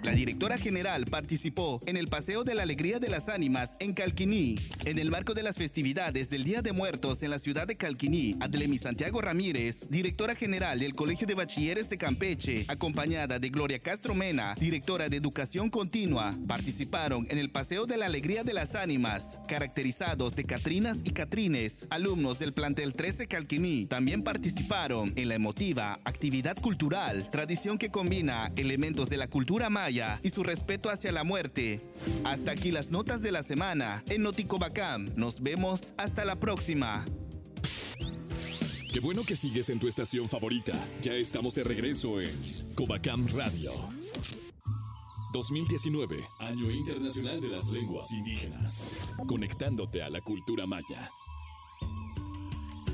La 0.02 0.12
directora 0.12 0.56
general 0.56 1.04
participó 1.04 1.78
en 1.84 1.98
el 1.98 2.08
Paseo 2.08 2.42
de 2.42 2.54
la 2.54 2.62
Alegría 2.62 2.98
de 3.00 3.10
las 3.10 3.28
Ánimas 3.28 3.76
en 3.80 3.92
Calquiní. 3.92 4.56
En 4.86 4.98
el 4.98 5.10
marco 5.10 5.34
de 5.34 5.42
las 5.42 5.56
festividades 5.56 6.30
del 6.30 6.44
Día 6.44 6.62
de 6.62 6.72
Muertos 6.72 7.22
en 7.22 7.28
la 7.28 7.38
ciudad 7.38 7.66
de 7.66 7.76
Calquiní, 7.76 8.34
Adlemi 8.40 8.78
Santiago 8.78 9.20
Ramírez, 9.20 9.88
directora 9.90 10.34
general 10.34 10.78
del 10.78 10.94
Colegio 10.94 11.26
de 11.26 11.34
Bachilleres 11.34 11.90
de 11.90 11.98
Campeche, 11.98 12.64
acompañada 12.68 13.38
de 13.38 13.50
Gloria 13.50 13.78
Castro 13.78 14.14
Mena, 14.14 14.54
directora 14.58 15.10
de 15.10 15.18
Educación 15.18 15.68
Continua, 15.68 16.34
participaron 16.48 17.26
en 17.28 17.36
el 17.36 17.50
Paseo 17.50 17.84
de 17.84 17.98
la 17.98 18.06
Alegría 18.06 18.42
de 18.42 18.54
las 18.54 18.74
Ánimas, 18.74 19.38
caracterizados 19.48 20.34
de 20.34 20.44
Catrinas 20.44 21.00
y 21.04 21.10
Catrines. 21.10 21.86
Alumnos 21.90 22.38
del 22.38 22.54
plantel 22.54 22.94
13 22.94 23.26
Calquiní 23.26 23.84
también 23.84 24.22
participaron 24.22 25.12
en 25.16 25.28
la 25.28 25.34
emotiva 25.34 26.00
actividad 26.04 26.56
cultural, 26.56 27.28
tradición 27.28 27.76
que 27.76 27.90
combina 27.90 28.50
elementos 28.56 29.10
de 29.10 29.18
la 29.18 29.28
cultura 29.28 29.68
maya 29.68 29.89
y 29.90 30.30
su 30.30 30.44
respeto 30.44 30.88
hacia 30.88 31.10
la 31.10 31.24
muerte. 31.24 31.80
Hasta 32.24 32.52
aquí 32.52 32.70
las 32.70 32.90
notas 32.90 33.22
de 33.22 33.32
la 33.32 33.42
semana 33.42 34.04
en 34.08 34.22
Noticobacam. 34.22 35.08
Nos 35.16 35.42
vemos 35.42 35.92
hasta 35.96 36.24
la 36.24 36.36
próxima. 36.36 37.04
Qué 38.92 39.00
bueno 39.00 39.24
que 39.24 39.34
sigues 39.34 39.68
en 39.68 39.80
tu 39.80 39.88
estación 39.88 40.28
favorita. 40.28 40.72
Ya 41.02 41.14
estamos 41.14 41.54
de 41.54 41.64
regreso 41.64 42.20
en 42.20 42.30
Cobacam 42.74 43.26
Radio. 43.34 43.72
2019, 45.32 46.24
Año 46.40 46.70
Internacional 46.70 47.40
de 47.40 47.48
las 47.48 47.70
Lenguas 47.70 48.10
Indígenas. 48.12 48.96
Conectándote 49.26 50.02
a 50.02 50.10
la 50.10 50.20
cultura 50.20 50.66
maya. 50.66 51.10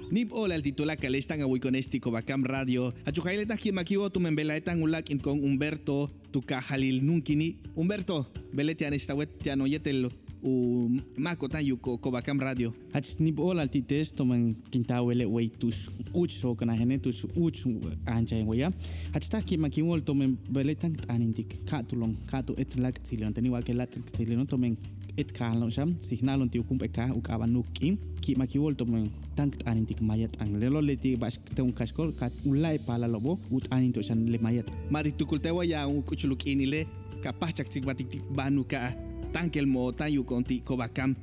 Nip 0.08 0.30
hola 0.32 0.54
el 0.54 0.62
titular 0.62 0.96
que 0.96 1.10
le 1.10 1.18
están 1.18 1.42
a 1.42 1.46
con 1.60 1.74
este 1.74 2.00
Cobacam 2.00 2.44
Radio. 2.44 2.94
A 3.04 3.10
chujaile 3.10 3.44
ta 3.44 3.56
kimakiwo 3.56 4.08
tu 4.08 4.20
membela 4.20 4.54
etan 4.56 4.80
ulak 4.80 5.10
con 5.20 5.40
Humberto 5.42 6.12
tu 6.30 6.42
kajalil 6.42 7.04
nunkini. 7.04 7.58
Humberto, 7.74 8.30
belete 8.52 8.86
an 8.86 8.94
esta 8.94 9.16
wet 9.16 9.36
tiano 9.42 9.66
yetel 9.66 10.08
u 10.42 11.00
mako 11.16 11.48
tan 11.48 11.64
yuko 11.64 11.98
Cobacam 11.98 12.38
Radio. 12.38 12.72
Hach 12.92 13.18
nip 13.18 13.36
hola 13.38 13.62
el 13.62 13.68
tites 13.68 14.12
toman 14.14 14.54
quintawele 14.70 15.26
wey 15.26 15.48
tus 15.48 15.90
uch 16.14 16.30
so 16.30 16.54
kana 16.54 16.74
hene 16.74 17.00
tus 17.00 17.24
uch 17.34 17.66
ancha 18.06 18.36
en 18.36 18.46
weya. 18.46 18.70
Hach 19.12 19.28
ta 19.28 19.42
kimakiwo 19.42 20.00
tomen 20.00 20.38
beletan 20.48 20.94
anintik 21.08 21.64
katulong 21.66 22.14
katu 22.30 22.54
etlak 22.56 23.02
tilion 23.02 23.34
tani 23.34 23.50
wa 23.50 23.60
ke 23.60 23.74
lat 23.74 23.90
tilion 24.12 24.46
tomen 24.46 24.76
et 25.16 25.32
kan 25.32 25.58
lo 25.60 25.70
sham 25.70 25.94
signal 26.00 26.42
on 26.42 26.48
tiu 26.48 26.62
kum 26.62 26.78
eka 26.82 27.08
u 27.14 27.20
ka 27.20 27.38
banuk 27.38 27.66
kim 27.74 27.96
ki 28.20 28.34
ma 28.38 28.46
ki 28.46 28.58
volto 28.58 28.84
men 28.84 29.10
tank 29.36 29.54
anin 29.66 29.86
tik 29.86 30.00
mayat 30.00 30.32
ang 30.40 30.52
lelo 30.60 30.80
le 30.80 30.96
ti 30.96 31.16
bas 31.16 31.38
te 31.54 31.62
un 31.62 31.72
kaskol 31.72 32.12
kat 32.20 32.32
ulai 32.44 32.78
pala 32.86 33.06
lobo 33.08 33.38
ut 33.50 33.64
anin 33.70 33.92
to 33.92 34.02
shan 34.02 34.26
le 34.32 34.38
mayat. 34.38 34.66
Mari 34.90 35.12
waya 35.52 35.86
un 35.88 36.02
kuchuluk 36.02 36.46
inile 36.46 36.86
kapah 37.22 37.52
chak 37.52 37.68
tik 37.68 37.84
batik 37.84 38.08
tik 38.08 38.22
banu 38.36 38.64
ka 38.64 38.92
tankel 39.32 39.66
mo 39.66 39.92
tayu 39.92 40.24
konti 40.24 40.60
kobakam 40.60 41.14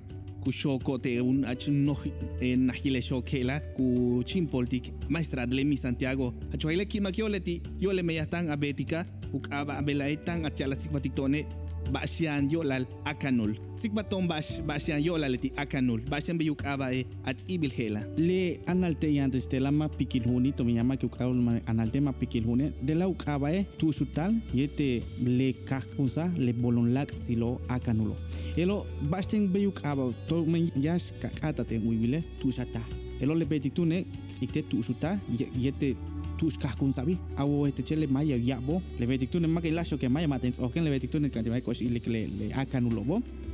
ku 0.44 0.52
shoko 0.52 0.98
te 1.00 1.20
un 1.20 1.46
ach 1.46 1.68
no 1.68 1.96
en 2.42 2.68
nahile 2.68 3.02
shokela 3.02 3.62
ku 3.76 4.22
chimpoltik 4.26 4.92
maestra 5.10 5.46
de 5.48 5.64
mi 5.64 5.78
Santiago. 5.78 6.34
Achoile 6.54 6.86
ki 6.86 7.00
makioleti 7.00 7.62
yo 7.80 7.92
le 7.94 8.02
meyatan 8.04 8.50
abetika 8.50 9.06
uk 9.34 9.48
aba 9.52 9.78
abelaitan 9.78 10.46
achala 10.46 10.76
tikmatitone 10.76 11.46
bashian 11.92 12.50
yolal 12.50 12.86
akanul. 13.06 13.56
Sikbaton 13.76 14.28
bash 14.28 14.62
bashian 14.62 15.04
yolal 15.04 15.38
ti 15.40 15.52
akanul. 15.58 16.02
Bashian 16.10 16.38
biyuk 16.38 16.66
aba 16.66 16.94
e 16.94 17.06
atsibil 17.26 17.72
hela 17.72 18.02
le 18.18 18.60
analte 18.68 19.08
yantes 19.14 19.48
de 19.48 19.60
lama 19.60 19.90
pikilhuni 19.90 20.54
to 20.56 20.64
mi 20.64 20.74
llama 20.74 20.98
que 20.98 21.06
ukabal 21.06 21.62
analte 21.68 22.00
ma 22.02 22.12
pikilhuni 22.12 22.72
de 22.82 22.94
la 22.94 23.08
ukaba 23.08 23.50
tu 23.78 23.92
sutal 23.94 24.34
yete 24.54 25.04
le 25.24 25.54
kakunsa 25.66 26.32
le 26.38 26.54
bolonlak 26.54 27.12
silo 27.20 27.60
akanulo 27.70 28.16
elo 28.58 28.86
basten 29.10 29.48
biyuk 29.48 29.86
aba 29.86 30.12
to 30.28 30.46
men 30.46 30.72
yash 30.76 31.14
kakata 31.22 31.64
te 31.64 31.76
uibile 31.78 32.24
tu 32.40 32.52
sata 32.52 32.82
elo 33.22 33.34
le 33.36 33.46
betitune 33.46 34.06
sikte 34.28 34.64
tu 34.70 34.84
suta 34.84 35.20
yete 35.60 35.96
tus 36.38 36.58
kahkun 36.58 36.92
sabi 36.92 37.18
awo 37.38 37.68
este 37.68 37.84
chele 37.84 38.08
maya 38.08 38.38
yabo 38.38 38.82
le 39.00 39.06
vetikune 39.06 39.48
maka 39.48 39.68
ilasho 39.68 39.98
ke 39.98 40.10
maya 40.10 40.28
matens 40.28 40.60
oken 40.60 40.84
le 40.84 40.92
vetikune 40.92 41.30
kanti 41.30 41.50
mai 41.50 41.62
kosh 41.62 41.82
ile 41.82 42.00
le 42.08 42.28
le 42.28 42.54
akanu 42.54 42.90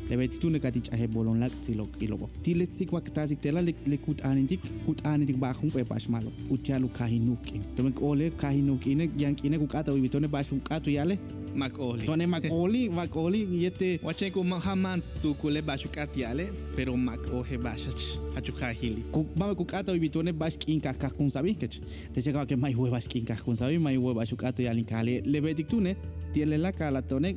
lobo 0.10 0.22
le 0.22 0.28
vetikune 0.28 0.60
kati 0.60 0.82
chahe 0.82 1.08
bolon 1.08 1.40
lak 1.40 1.52
tilo 1.62 1.88
ilobo 2.00 2.30
tile 2.44 2.68
tsik 2.68 2.92
wak 2.94 3.12
tazik 3.14 3.42
tela 3.42 3.62
le 3.62 3.74
le 3.88 3.98
kut 3.98 4.22
anintik 4.26 4.60
kut 4.86 5.06
anintik 5.06 5.38
bahum 5.38 5.70
pe 5.72 5.84
pas 5.84 6.10
malo 6.10 6.32
uchalu 6.50 6.90
kahinuki 6.90 7.62
tomen 7.76 7.94
ole 8.02 8.32
kahinuki 8.32 8.96
ne 8.96 9.10
yank 9.18 9.44
ine 9.44 9.58
kukata 9.58 9.94
ubitone 9.94 10.28
bashun 10.28 10.60
katu 10.60 10.90
yale 10.92 11.20
Macoli. 11.56 12.06
Tone 12.06 12.28
Macoli, 12.28 12.90
Macoli, 12.90 13.64
yete. 13.64 14.00
Wache 14.04 14.32
ku 14.32 14.44
mahaman 14.44 15.02
tu 15.22 15.34
kule 15.34 15.62
bashukatiale, 15.62 16.52
pero 16.76 16.96
Macoje 16.96 17.58
bashach, 17.58 18.20
hachukahili. 18.36 19.04
Ku 19.12 19.26
mama 19.36 19.56
ku 19.56 19.66
kata 19.66 19.92
ibitone 19.96 20.32
bashkin 20.32 20.80
kakak 20.80 21.18
kun 21.18 21.30
sabi 21.30 21.56
kech. 21.56 21.80
Te 22.14 22.22
llega 22.22 22.46
que 22.46 22.56
mai 22.56 22.74
hue 22.74 22.92
bashkin 22.92 23.26
kakak 23.26 23.44
kun 23.44 23.56
sabi, 23.56 23.80
mai 23.80 23.96
hue 23.96 24.14
bashukato 24.14 24.62
yalin 24.62 24.86
kale. 24.86 25.22
Le 25.26 25.42
bediktune, 25.42 25.96
tiele 26.34 26.58
la 26.58 26.72
kala 26.72 27.02
tone, 27.02 27.36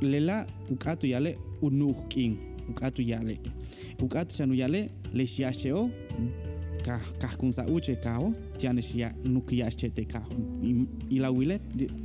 lela 0.00 0.46
ukatu 0.70 1.06
yale 1.06 1.38
unukin 1.62 2.36
ukatu 2.68 3.02
yale. 3.02 3.40
Ukatu 4.02 4.36
chanu 4.36 4.54
yale 4.54 4.90
les 5.14 5.38
yasheo 5.38 5.90
kah 6.84 7.00
kah 7.20 7.36
kun 7.36 7.52
uche 7.68 7.96
kao 7.96 8.32
tianes 8.58 8.94
ya 8.94 9.12
nuk 9.24 9.52
yashete 9.52 10.04
kao 10.04 10.26
ila 11.10 11.30
wile 11.30 11.60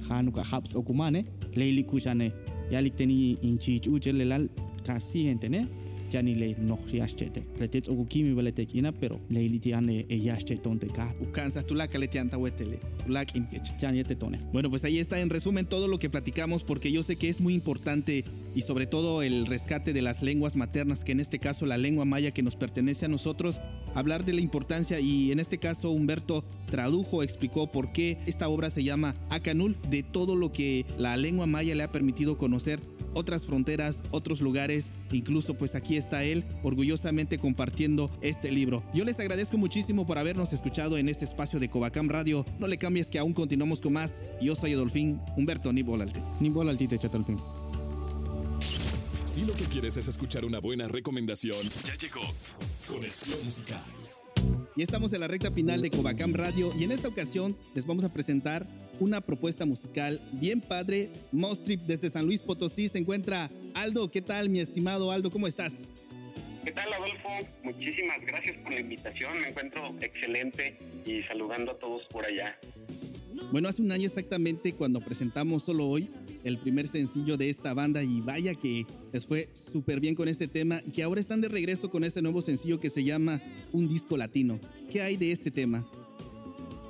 hanu 0.10 0.32
ka 0.32 0.44
haps 0.44 0.76
okumane 0.76 1.26
leili 1.56 1.84
kushane 1.84 2.34
yalik 2.72 2.96
teni 2.96 3.38
inchich 3.42 3.88
uche 3.88 4.12
lelal 4.12 4.50
kasi 4.86 5.28
entene 5.28 5.68
tiani 6.14 6.36
le 6.36 6.56
no 6.60 6.78
chete 7.18 7.44
le 7.60 7.68
tets 7.68 7.90
okukimi 7.90 8.36
vele 8.36 8.52
tekina 8.52 8.92
pero 8.92 9.20
leili 9.30 9.60
tiane 9.60 10.06
e 10.08 10.18
yaste 10.20 10.56
tonte 10.62 10.88
ka 10.88 11.12
Ukansa 11.22 11.64
tulaka 11.64 11.98
le 11.98 12.08
tianta 12.08 12.38
wetele. 12.38 12.80
Tulak 13.06 13.36
inkech. 13.36 13.78
tiani 13.78 14.00
ete 14.00 14.16
tone 14.16 14.40
Bueno, 14.52 14.70
pues 14.70 14.84
ahí 14.84 15.00
está 15.00 15.20
en 15.20 15.30
resumen 15.30 15.66
todo 15.66 15.88
lo 15.88 15.98
que 15.98 16.10
platicamos 16.10 16.64
porque 16.64 16.92
yo 16.92 17.02
sé 17.02 17.16
que 17.16 17.30
es 17.30 17.42
muy 17.42 17.54
importante 17.54 18.24
y 18.56 18.64
sobre 18.64 18.88
todo 18.88 19.24
el 19.24 19.46
rescate 19.46 19.94
de 19.94 20.02
las 20.02 20.22
lenguas 20.22 20.56
maternas, 20.56 21.04
que 21.04 21.12
en 21.12 21.20
este 21.20 21.40
caso 21.40 21.66
la 21.66 21.78
lengua 21.78 22.06
maya 22.06 22.32
que 22.32 22.44
nos 22.44 22.56
pertenece 22.56 23.06
a 23.06 23.10
nosotros, 23.10 23.62
hablar 23.96 24.26
de 24.26 24.34
la 24.34 24.42
importancia 24.42 25.00
y 25.00 25.32
en 25.32 25.40
este 25.40 25.58
caso 25.58 25.92
Humberto 25.92 26.44
tradujo, 26.66 27.24
explicó 27.24 27.72
por 27.72 27.92
qué 27.92 28.20
esta 28.26 28.48
obra 28.48 28.70
se 28.70 28.84
llama 28.84 29.16
Acanul, 29.30 29.78
de 29.90 30.04
todo 30.04 30.36
lo 30.36 30.52
que 30.52 30.86
la 30.98 31.18
lengua 31.18 31.46
maya 31.46 31.76
le 31.76 31.84
ha 31.84 31.92
permitido 31.92 32.38
conocer 32.38 32.80
otras 33.14 33.46
fronteras, 33.46 34.04
otros 34.12 34.42
lugares, 34.42 34.92
incluso 35.12 35.56
pues 35.56 35.76
aquí 35.76 35.98
está 35.98 36.24
él 36.24 36.44
orgullosamente 36.64 37.38
compartiendo 37.38 38.12
este 38.22 38.52
libro. 38.52 38.84
Yo 38.94 39.06
les 39.06 39.20
agradezco 39.20 39.58
muchísimo 39.58 40.06
por 40.06 40.18
habernos 40.18 40.54
escuchado 40.54 40.98
en 40.98 41.10
este 41.10 41.26
espacio 41.26 41.60
de 41.60 41.70
Covacam 41.70 42.10
Radio. 42.10 42.46
No 42.60 42.68
le 42.68 42.78
cambies 42.78 43.10
que 43.10 43.20
aún 43.20 43.34
continuamos 43.34 43.82
con 43.82 43.94
más. 43.94 44.24
Yo 44.42 44.56
soy 44.56 44.74
Adolfín 44.74 45.22
Humberto 45.38 45.72
Nibolalti. 45.72 46.20
Nibolalti 46.40 46.88
te 46.88 46.98
Chatalfín. 46.98 47.63
Si 49.34 49.42
lo 49.42 49.56
que 49.56 49.64
quieres 49.64 49.98
es 49.98 50.08
escuchar 50.08 50.46
una 50.46 50.60
buena 50.60 50.88
recomendación, 50.88 51.58
ya 51.84 51.96
llegó 51.96 52.22
Conexión 52.88 53.44
Musical. 53.44 53.82
Y 54.76 54.84
estamos 54.84 55.12
en 55.12 55.22
la 55.22 55.28
recta 55.28 55.50
final 55.50 55.82
de 55.82 55.90
Covacam 55.90 56.36
Radio 56.36 56.72
y 56.78 56.84
en 56.84 56.92
esta 56.92 57.08
ocasión 57.08 57.58
les 57.74 57.88
vamos 57.88 58.04
a 58.04 58.14
presentar 58.14 58.68
una 59.00 59.22
propuesta 59.22 59.66
musical 59.66 60.22
bien 60.34 60.62
padre. 60.62 61.10
Mostrip 61.32 61.82
desde 61.82 62.12
San 62.12 62.28
Luis 62.28 62.44
Potosí 62.44 62.90
se 62.90 63.00
encuentra 63.00 63.50
Aldo. 63.74 64.12
¿Qué 64.12 64.22
tal, 64.22 64.50
mi 64.50 64.60
estimado 64.60 65.12
Aldo? 65.12 65.32
¿Cómo 65.32 65.48
estás? 65.48 65.90
¿Qué 66.64 66.72
tal, 66.72 66.94
Adolfo? 66.94 67.30
Muchísimas 67.64 68.20
gracias 68.28 68.56
por 68.58 68.72
la 68.72 68.82
invitación. 68.82 69.40
Me 69.40 69.48
encuentro 69.48 69.96
excelente 70.00 70.78
y 71.08 71.24
saludando 71.24 71.72
a 71.72 71.80
todos 71.80 72.04
por 72.12 72.24
allá. 72.24 72.56
Bueno, 73.52 73.70
hace 73.70 73.82
un 73.82 73.92
año 73.92 74.06
exactamente 74.06 74.74
cuando 74.74 75.02
presentamos 75.02 75.64
solo 75.64 75.88
hoy 75.88 76.10
el 76.44 76.60
primer 76.60 76.88
sencillo 76.88 77.38
de 77.38 77.50
esta 77.50 77.74
banda 77.74 78.04
y 78.04 78.22
vaya 78.22 78.54
que 78.56 78.86
les 79.12 79.26
fue 79.26 79.50
súper 79.54 80.00
bien 80.00 80.16
con 80.16 80.28
este 80.28 80.48
tema 80.48 80.82
y 80.86 80.92
que 80.92 81.04
ahora 81.04 81.22
están 81.22 81.42
de 81.42 81.48
regreso 81.48 81.90
con 81.90 82.04
este 82.04 82.22
nuevo 82.22 82.42
sencillo 82.42 82.80
que 82.80 82.90
se 82.90 83.04
llama 83.04 83.42
Un 83.72 83.88
disco 83.88 84.18
latino. 84.18 84.60
¿Qué 84.92 85.02
hay 85.02 85.18
de 85.18 85.32
este 85.32 85.52
tema? 85.52 85.88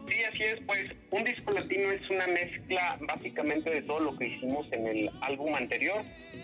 Sí, 0.09 0.17
así 0.31 0.43
es, 0.43 0.59
pues 0.65 0.91
un 1.11 1.23
disco 1.23 1.51
latino 1.51 1.91
es 1.91 2.09
una 2.09 2.27
mezcla 2.27 2.97
básicamente 3.07 3.69
de 3.69 3.81
todo 3.81 4.01
lo 4.01 4.17
que 4.17 4.27
hicimos 4.27 4.67
en 4.71 4.87
el 4.87 5.09
álbum 5.21 5.55
anterior, 5.55 6.03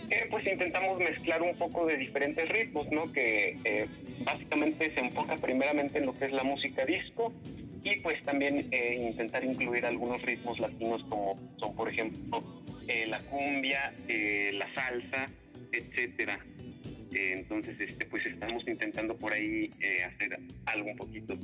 que 0.10 0.28
pues 0.30 0.48
intentamos 0.48 0.98
mezclar 1.00 1.42
un 1.42 1.56
poco 1.58 1.86
de 1.86 1.98
diferentes 1.98 2.48
ritmos, 2.50 2.90
¿no? 2.92 3.12
Que 3.12 3.58
eh, 3.64 3.88
básicamente 4.24 4.94
se 4.94 5.00
enfoca 5.02 5.38
primeramente 5.38 6.00
en 6.00 6.06
lo 6.06 6.14
que 6.14 6.26
es 6.26 6.32
la 6.32 6.44
música 6.44 6.86
disco 6.86 7.34
y 7.84 8.00
pues 8.00 8.24
también 8.24 8.68
eh, 8.72 9.08
intentar 9.10 9.44
incluir 9.44 9.86
algunos 9.86 10.22
ritmos 10.22 10.60
latinos 10.60 11.04
como 11.10 11.40
son 11.58 11.76
por 11.76 11.90
ejemplo 11.90 12.44
eh, 12.88 13.06
la 13.08 13.20
cumbia, 13.20 13.94
eh, 14.08 14.52
la 14.54 14.68
salsa, 14.74 15.30
etcétera. 15.72 16.40
entonces 17.14 17.76
este 17.80 18.06
pues 18.06 18.26
estamos 18.26 18.68
intentando 18.68 19.16
por 19.16 19.32
ahí 19.34 19.70
hacer 20.06 20.40
algo 20.66 20.90
un 20.90 20.98
poquito 20.98 21.36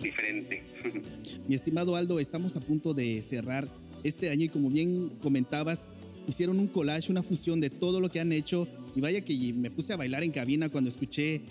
diferente. 0.00 0.62
Mi 1.48 1.54
estimado 1.54 1.96
Aldo, 1.96 2.20
estamos 2.20 2.56
a 2.56 2.60
punto 2.60 2.94
de 2.94 3.22
cerrar 3.22 3.66
este 4.02 4.30
año 4.30 4.44
y 4.44 4.48
como 4.48 4.70
bien 4.70 5.10
comentabas, 5.22 5.88
hicieron 6.28 6.58
un 6.58 6.68
collage, 6.68 7.10
una 7.10 7.22
fusión 7.22 7.60
de 7.60 7.70
todo 7.70 8.00
lo 8.00 8.10
que 8.10 8.20
han 8.20 8.32
hecho 8.32 8.68
y 8.94 9.00
vaya 9.00 9.22
que 9.22 9.34
me 9.54 9.70
puse 9.70 9.92
a 9.92 9.96
bailar 9.96 10.22
en 10.22 10.30
cabina 10.30 10.68
cuando 10.68 10.88
escuché 10.88 11.42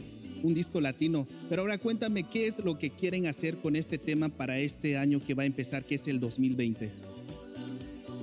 un 0.44 0.54
disco 0.54 0.80
latino. 0.80 1.28
Pero 1.50 1.64
ahora 1.64 1.78
cuéntame 1.78 2.24
qué 2.24 2.46
es 2.46 2.60
lo 2.60 2.78
que 2.78 2.92
quieren 2.92 3.26
hacer 3.26 3.58
con 3.58 3.76
este 3.76 3.98
tema 3.98 4.30
para 4.30 4.60
este 4.60 4.98
año 4.98 5.20
que 5.26 5.34
va 5.34 5.44
a 5.44 5.48
empezar, 5.48 5.86
que 5.86 5.96
es 5.96 6.08
el 6.08 6.20
2020. 6.20 6.92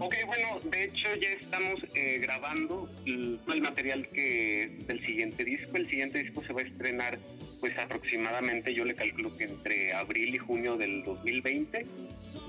Ok, 0.02 0.14
bueno, 0.26 0.61
de 0.70 0.85
hecho 0.85 1.09
ya 1.20 1.28
estamos 1.28 1.78
eh, 1.94 2.20
grabando 2.22 2.90
el, 3.04 3.38
material 3.61 4.09
que 4.09 4.78
del 4.87 5.04
siguiente 5.04 5.44
disco. 5.44 5.76
El 5.76 5.90
siguiente 5.90 6.22
disco 6.22 6.42
se 6.42 6.54
va 6.54 6.62
a 6.62 6.64
estrenar 6.64 7.18
pues 7.61 7.76
aproximadamente 7.76 8.72
yo 8.72 8.87
le 8.87 8.94
calculo 8.94 9.37
que 9.37 9.44
entre 9.44 9.92
abril 9.92 10.35
y 10.35 10.38
junio 10.38 10.78
del 10.78 11.04
2020. 11.04 11.85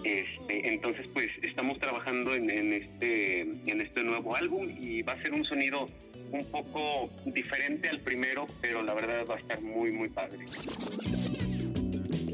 Este, 0.05 0.73
entonces 0.73 1.05
pues 1.11 1.27
estamos 1.41 1.77
trabajando 1.79 2.33
en, 2.33 2.71
este, 2.71 3.41
en 3.41 3.81
este 3.81 4.05
nuevo 4.05 4.33
álbum 4.33 4.69
y 4.69 5.01
va 5.01 5.11
a 5.11 5.21
ser 5.21 5.33
un 5.33 5.43
sonido 5.43 5.89
un 6.31 6.45
poco 6.45 7.09
diferente 7.25 7.89
al 7.89 7.99
primero, 7.99 8.47
pero 8.61 8.83
la 8.83 8.93
verdad 8.93 9.25
va 9.29 9.35
a 9.35 9.39
estar 9.39 9.61
muy, 9.61 9.91
muy 9.91 10.09
padre. 10.09 10.45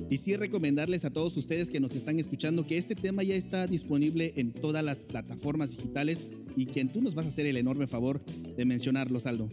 Y 0.09 0.17
sí 0.17 0.37
recomendarles 0.37 1.03
a 1.03 1.09
todos 1.09 1.35
ustedes 1.35 1.69
que 1.69 1.79
nos 1.79 1.93
están 1.93 2.17
escuchando 2.19 2.65
que 2.65 2.77
este 2.77 2.95
tema 2.95 3.23
ya 3.23 3.35
está 3.35 3.67
disponible 3.67 4.33
en 4.37 4.53
todas 4.53 4.83
las 4.83 5.03
plataformas 5.03 5.75
digitales 5.75 6.29
y 6.55 6.67
que 6.67 6.85
tú 6.85 7.01
nos 7.01 7.13
vas 7.13 7.25
a 7.25 7.29
hacer 7.29 7.45
el 7.45 7.57
enorme 7.57 7.87
favor 7.87 8.23
de 8.23 8.63
mencionarlo, 8.63 9.19
Aldo. 9.25 9.49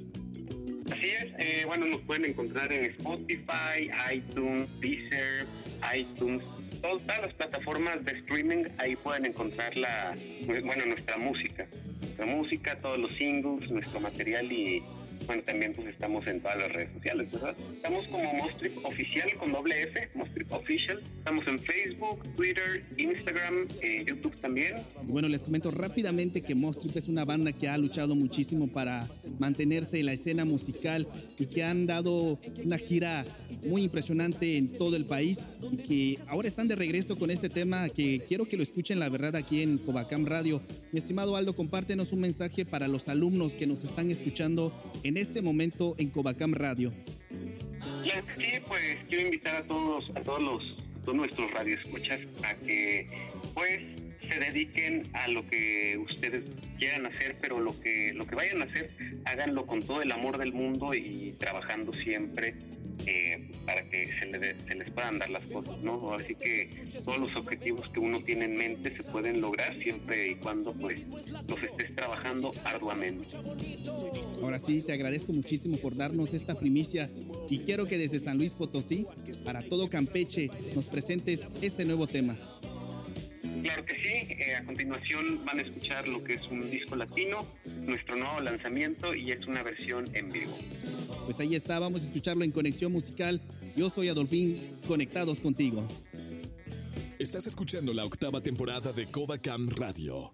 Así 0.93 1.07
es, 1.07 1.25
eh, 1.39 1.65
bueno, 1.67 1.87
nos 1.87 2.03
pueden 2.03 2.27
encontrar 2.27 2.73
en 2.73 2.85
Spotify, 2.93 3.91
iTunes, 4.15 4.69
Deezer, 4.81 5.47
iTunes, 5.97 6.45
todas 6.81 7.21
las 7.21 7.33
plataformas 7.35 8.05
de 8.05 8.13
streaming, 8.19 8.65
ahí 8.79 8.95
pueden 8.95 9.25
encontrar 9.25 9.77
la, 9.77 10.15
bueno, 10.47 10.87
nuestra 10.87 11.17
música 11.17 11.67
nuestra 12.17 12.27
música, 12.27 12.77
todos 12.81 12.99
los 12.99 13.13
singles, 13.13 13.69
nuestro 13.71 13.99
material 13.99 14.53
y 14.53 14.83
bueno, 15.27 15.43
también 15.45 15.73
pues 15.75 15.89
estamos 15.89 16.27
en 16.27 16.41
todas 16.41 16.59
las 16.59 16.73
redes 16.73 16.93
sociales, 16.95 17.33
¿verdad? 17.33 17.57
Estamos 17.71 18.07
como 18.09 18.33
Mostrip 18.35 18.85
Oficial 18.85 19.35
con 19.39 19.53
doble 19.53 19.83
F, 19.83 20.11
Mostrip 20.15 20.53
Official. 20.53 21.03
Estamos 21.19 21.47
en 21.47 21.59
Facebook, 21.59 22.23
Twitter, 22.37 22.85
Instagram, 22.97 23.61
eh, 23.83 24.05
YouTube 24.07 24.37
también. 24.41 24.75
Bueno, 25.05 25.29
les 25.29 25.43
comento 25.43 25.71
rápidamente 25.71 26.43
que 26.43 26.55
Mostrip 26.55 26.97
es 26.97 27.09
una 27.09 27.25
banda 27.25 27.53
que 27.53 27.69
ha 27.69 27.79
luchado 27.79 28.15
muchísimo 28.15 28.69
para 28.69 29.09
mantenerse 29.39 30.01
en 30.01 30.07
la 30.07 30.13
escena 30.13 30.45
musical 30.45 31.07
y 31.39 31.47
que 31.47 31.65
han 31.65 31.87
dado 31.87 32.39
una 32.65 32.79
gira 32.79 33.25
muy 33.67 33.83
impresionante 33.83 34.57
en 34.59 34.77
todo 34.77 34.97
el 34.97 35.07
país 35.07 35.41
y 35.71 35.77
que 35.77 36.19
ahora 36.29 36.49
están 36.49 36.69
de 36.69 36.77
regreso 36.77 37.17
con 37.17 37.31
este 37.31 37.49
tema 37.49 37.89
que 37.89 38.23
quiero 38.27 38.47
que 38.47 38.57
lo 38.57 38.63
escuchen 38.63 38.99
la 38.99 39.09
verdad 39.09 39.37
aquí 39.37 39.63
en 39.63 39.79
Covacam 39.79 40.27
Radio. 40.27 40.61
Mi 40.93 40.99
estimado 40.99 41.37
Aldo, 41.37 41.55
compártenos 41.55 42.13
un 42.13 42.21
mensaje 42.21 42.65
para 42.65 42.89
los 42.89 43.09
alumnos 43.09 43.55
que 43.55 43.67
nos 43.67 43.85
están 43.85 44.11
escuchando 44.11 44.73
en 45.03 45.14
en 45.15 45.19
este 45.19 45.43
momento 45.43 45.95
en 45.99 46.11
Covacam 46.11 46.55
Radio? 46.55 46.93
Sí, 48.03 48.59
pues 48.67 48.97
quiero 49.09 49.23
invitar 49.23 49.55
a 49.55 49.63
todos, 49.63 50.11
a 50.17 50.21
todos 50.23 50.43
los, 50.43 50.77
todos 51.03 51.15
nuestros 51.15 51.53
radioescuchas 51.53 52.19
a 52.43 52.55
que 52.55 53.07
pues 53.55 53.81
se 54.29 54.41
dediquen 54.41 55.07
a 55.13 55.29
lo 55.29 55.47
que 55.49 56.01
ustedes 56.05 56.43
quieran 56.81 57.07
hacer, 57.07 57.37
pero 57.41 57.61
lo 57.61 57.81
que, 57.81 58.13
lo 58.13 58.27
que 58.27 58.35
vayan 58.35 58.63
a 58.63 58.65
hacer, 58.65 58.91
háganlo 59.25 59.67
con 59.67 59.85
todo 59.85 60.03
el 60.03 60.11
amor 60.11 60.37
del 60.37 60.53
mundo 60.53 60.95
y 60.95 61.37
trabajando 61.39 61.93
siempre 61.93 62.57
eh, 63.07 63.53
para 63.65 63.89
que 63.89 64.09
se, 64.09 64.27
les 64.75 64.91
puedan 64.91 65.19
dar 65.19 65.31
las 65.31 65.45
cosas, 65.45 65.79
¿no? 65.83 66.15
Así 66.15 66.35
que 66.35 66.71
todos 67.05 67.19
los 67.19 67.37
objetivos 67.37 67.89
que 67.91 68.01
uno 68.01 68.21
tiene 68.21 68.47
en 68.47 68.57
mente 68.57 68.91
se 68.91 69.03
pueden 69.05 69.41
lograr 69.41 69.77
siempre 69.77 70.29
y 70.29 70.35
cuando 70.37 70.73
pues 70.73 71.07
los 71.09 71.63
estés 71.63 71.95
trabajando 71.95 72.53
arduamente. 72.65 73.37
Ahora 74.43 74.59
sí, 74.59 74.83
te 74.83 74.93
agradezco 74.93 75.33
muchísimo 75.33 75.77
por 75.79 75.97
darnos 75.97 76.35
esta 76.35 76.55
primicia 76.55 77.09
y 77.49 77.61
quiero 77.61 77.87
que 77.87 77.99
desde 77.99 78.21
San 78.21 78.39
Luis 78.39 78.53
Potosí, 78.53 79.07
para 79.45 79.63
todo 79.63 79.89
Campeche, 79.89 80.51
nos 80.75 80.87
presentes 80.87 81.47
este 81.63 81.85
nuevo 81.85 82.07
tema. 82.07 82.37
Claro 83.65 83.87
que 83.87 83.95
sí, 83.95 84.35
eh, 84.35 84.57
a 84.57 84.65
continuación 84.65 85.43
van 85.47 85.59
a 85.59 85.63
escuchar 85.63 86.07
lo 86.07 86.23
que 86.23 86.35
es 86.35 86.43
un 86.51 86.71
disco 86.71 86.97
latino, 86.97 87.47
nuestro 87.87 88.15
nuevo 88.15 88.41
lanzamiento 88.41 89.15
y 89.15 89.33
es 89.33 89.47
una 89.47 89.63
versión 89.63 90.07
en 90.13 90.31
vivo. 90.31 90.55
Pues 91.25 91.41
ahí 91.41 91.55
está, 91.55 91.79
vamos 91.79 92.03
a 92.03 92.05
escucharlo 92.05 92.45
en 92.45 92.53
Conexión 92.53 92.93
Musical. 92.93 93.41
Yo 93.77 93.89
soy 93.89 94.09
Adolfín, 94.09 94.59
conectados 94.87 95.41
contigo. 95.41 95.87
Estás 97.19 97.47
escuchando 97.47 97.95
la 97.95 98.05
octava 98.05 98.43
temporada 98.43 98.93
de 98.93 99.07
Covacam 99.07 99.69
Radio. 99.71 100.33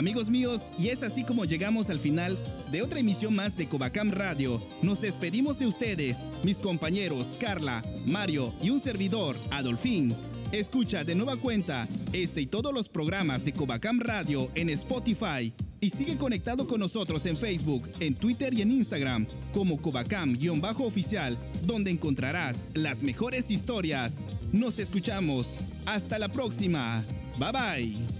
Amigos 0.00 0.30
míos, 0.30 0.72
y 0.78 0.88
es 0.88 1.02
así 1.02 1.24
como 1.24 1.44
llegamos 1.44 1.90
al 1.90 1.98
final 1.98 2.38
de 2.72 2.80
otra 2.80 3.00
emisión 3.00 3.34
más 3.34 3.58
de 3.58 3.66
Covacam 3.66 4.10
Radio. 4.10 4.58
Nos 4.80 5.02
despedimos 5.02 5.58
de 5.58 5.66
ustedes, 5.66 6.30
mis 6.42 6.56
compañeros 6.56 7.34
Carla, 7.38 7.82
Mario 8.06 8.50
y 8.62 8.70
un 8.70 8.80
servidor, 8.80 9.36
Adolfín. 9.50 10.14
Escucha 10.52 11.04
de 11.04 11.14
nueva 11.14 11.36
cuenta 11.36 11.86
este 12.14 12.40
y 12.40 12.46
todos 12.46 12.72
los 12.72 12.88
programas 12.88 13.44
de 13.44 13.52
Covacam 13.52 14.00
Radio 14.00 14.48
en 14.54 14.70
Spotify 14.70 15.52
y 15.82 15.90
sigue 15.90 16.16
conectado 16.16 16.66
con 16.66 16.80
nosotros 16.80 17.26
en 17.26 17.36
Facebook, 17.36 17.86
en 18.00 18.14
Twitter 18.14 18.54
y 18.54 18.62
en 18.62 18.72
Instagram 18.72 19.26
como 19.52 19.76
Covacam-oficial, 19.82 21.36
donde 21.66 21.90
encontrarás 21.90 22.64
las 22.72 23.02
mejores 23.02 23.50
historias. 23.50 24.16
Nos 24.50 24.78
escuchamos. 24.78 25.58
Hasta 25.84 26.18
la 26.18 26.28
próxima. 26.28 27.04
Bye 27.38 27.52
bye. 27.52 28.19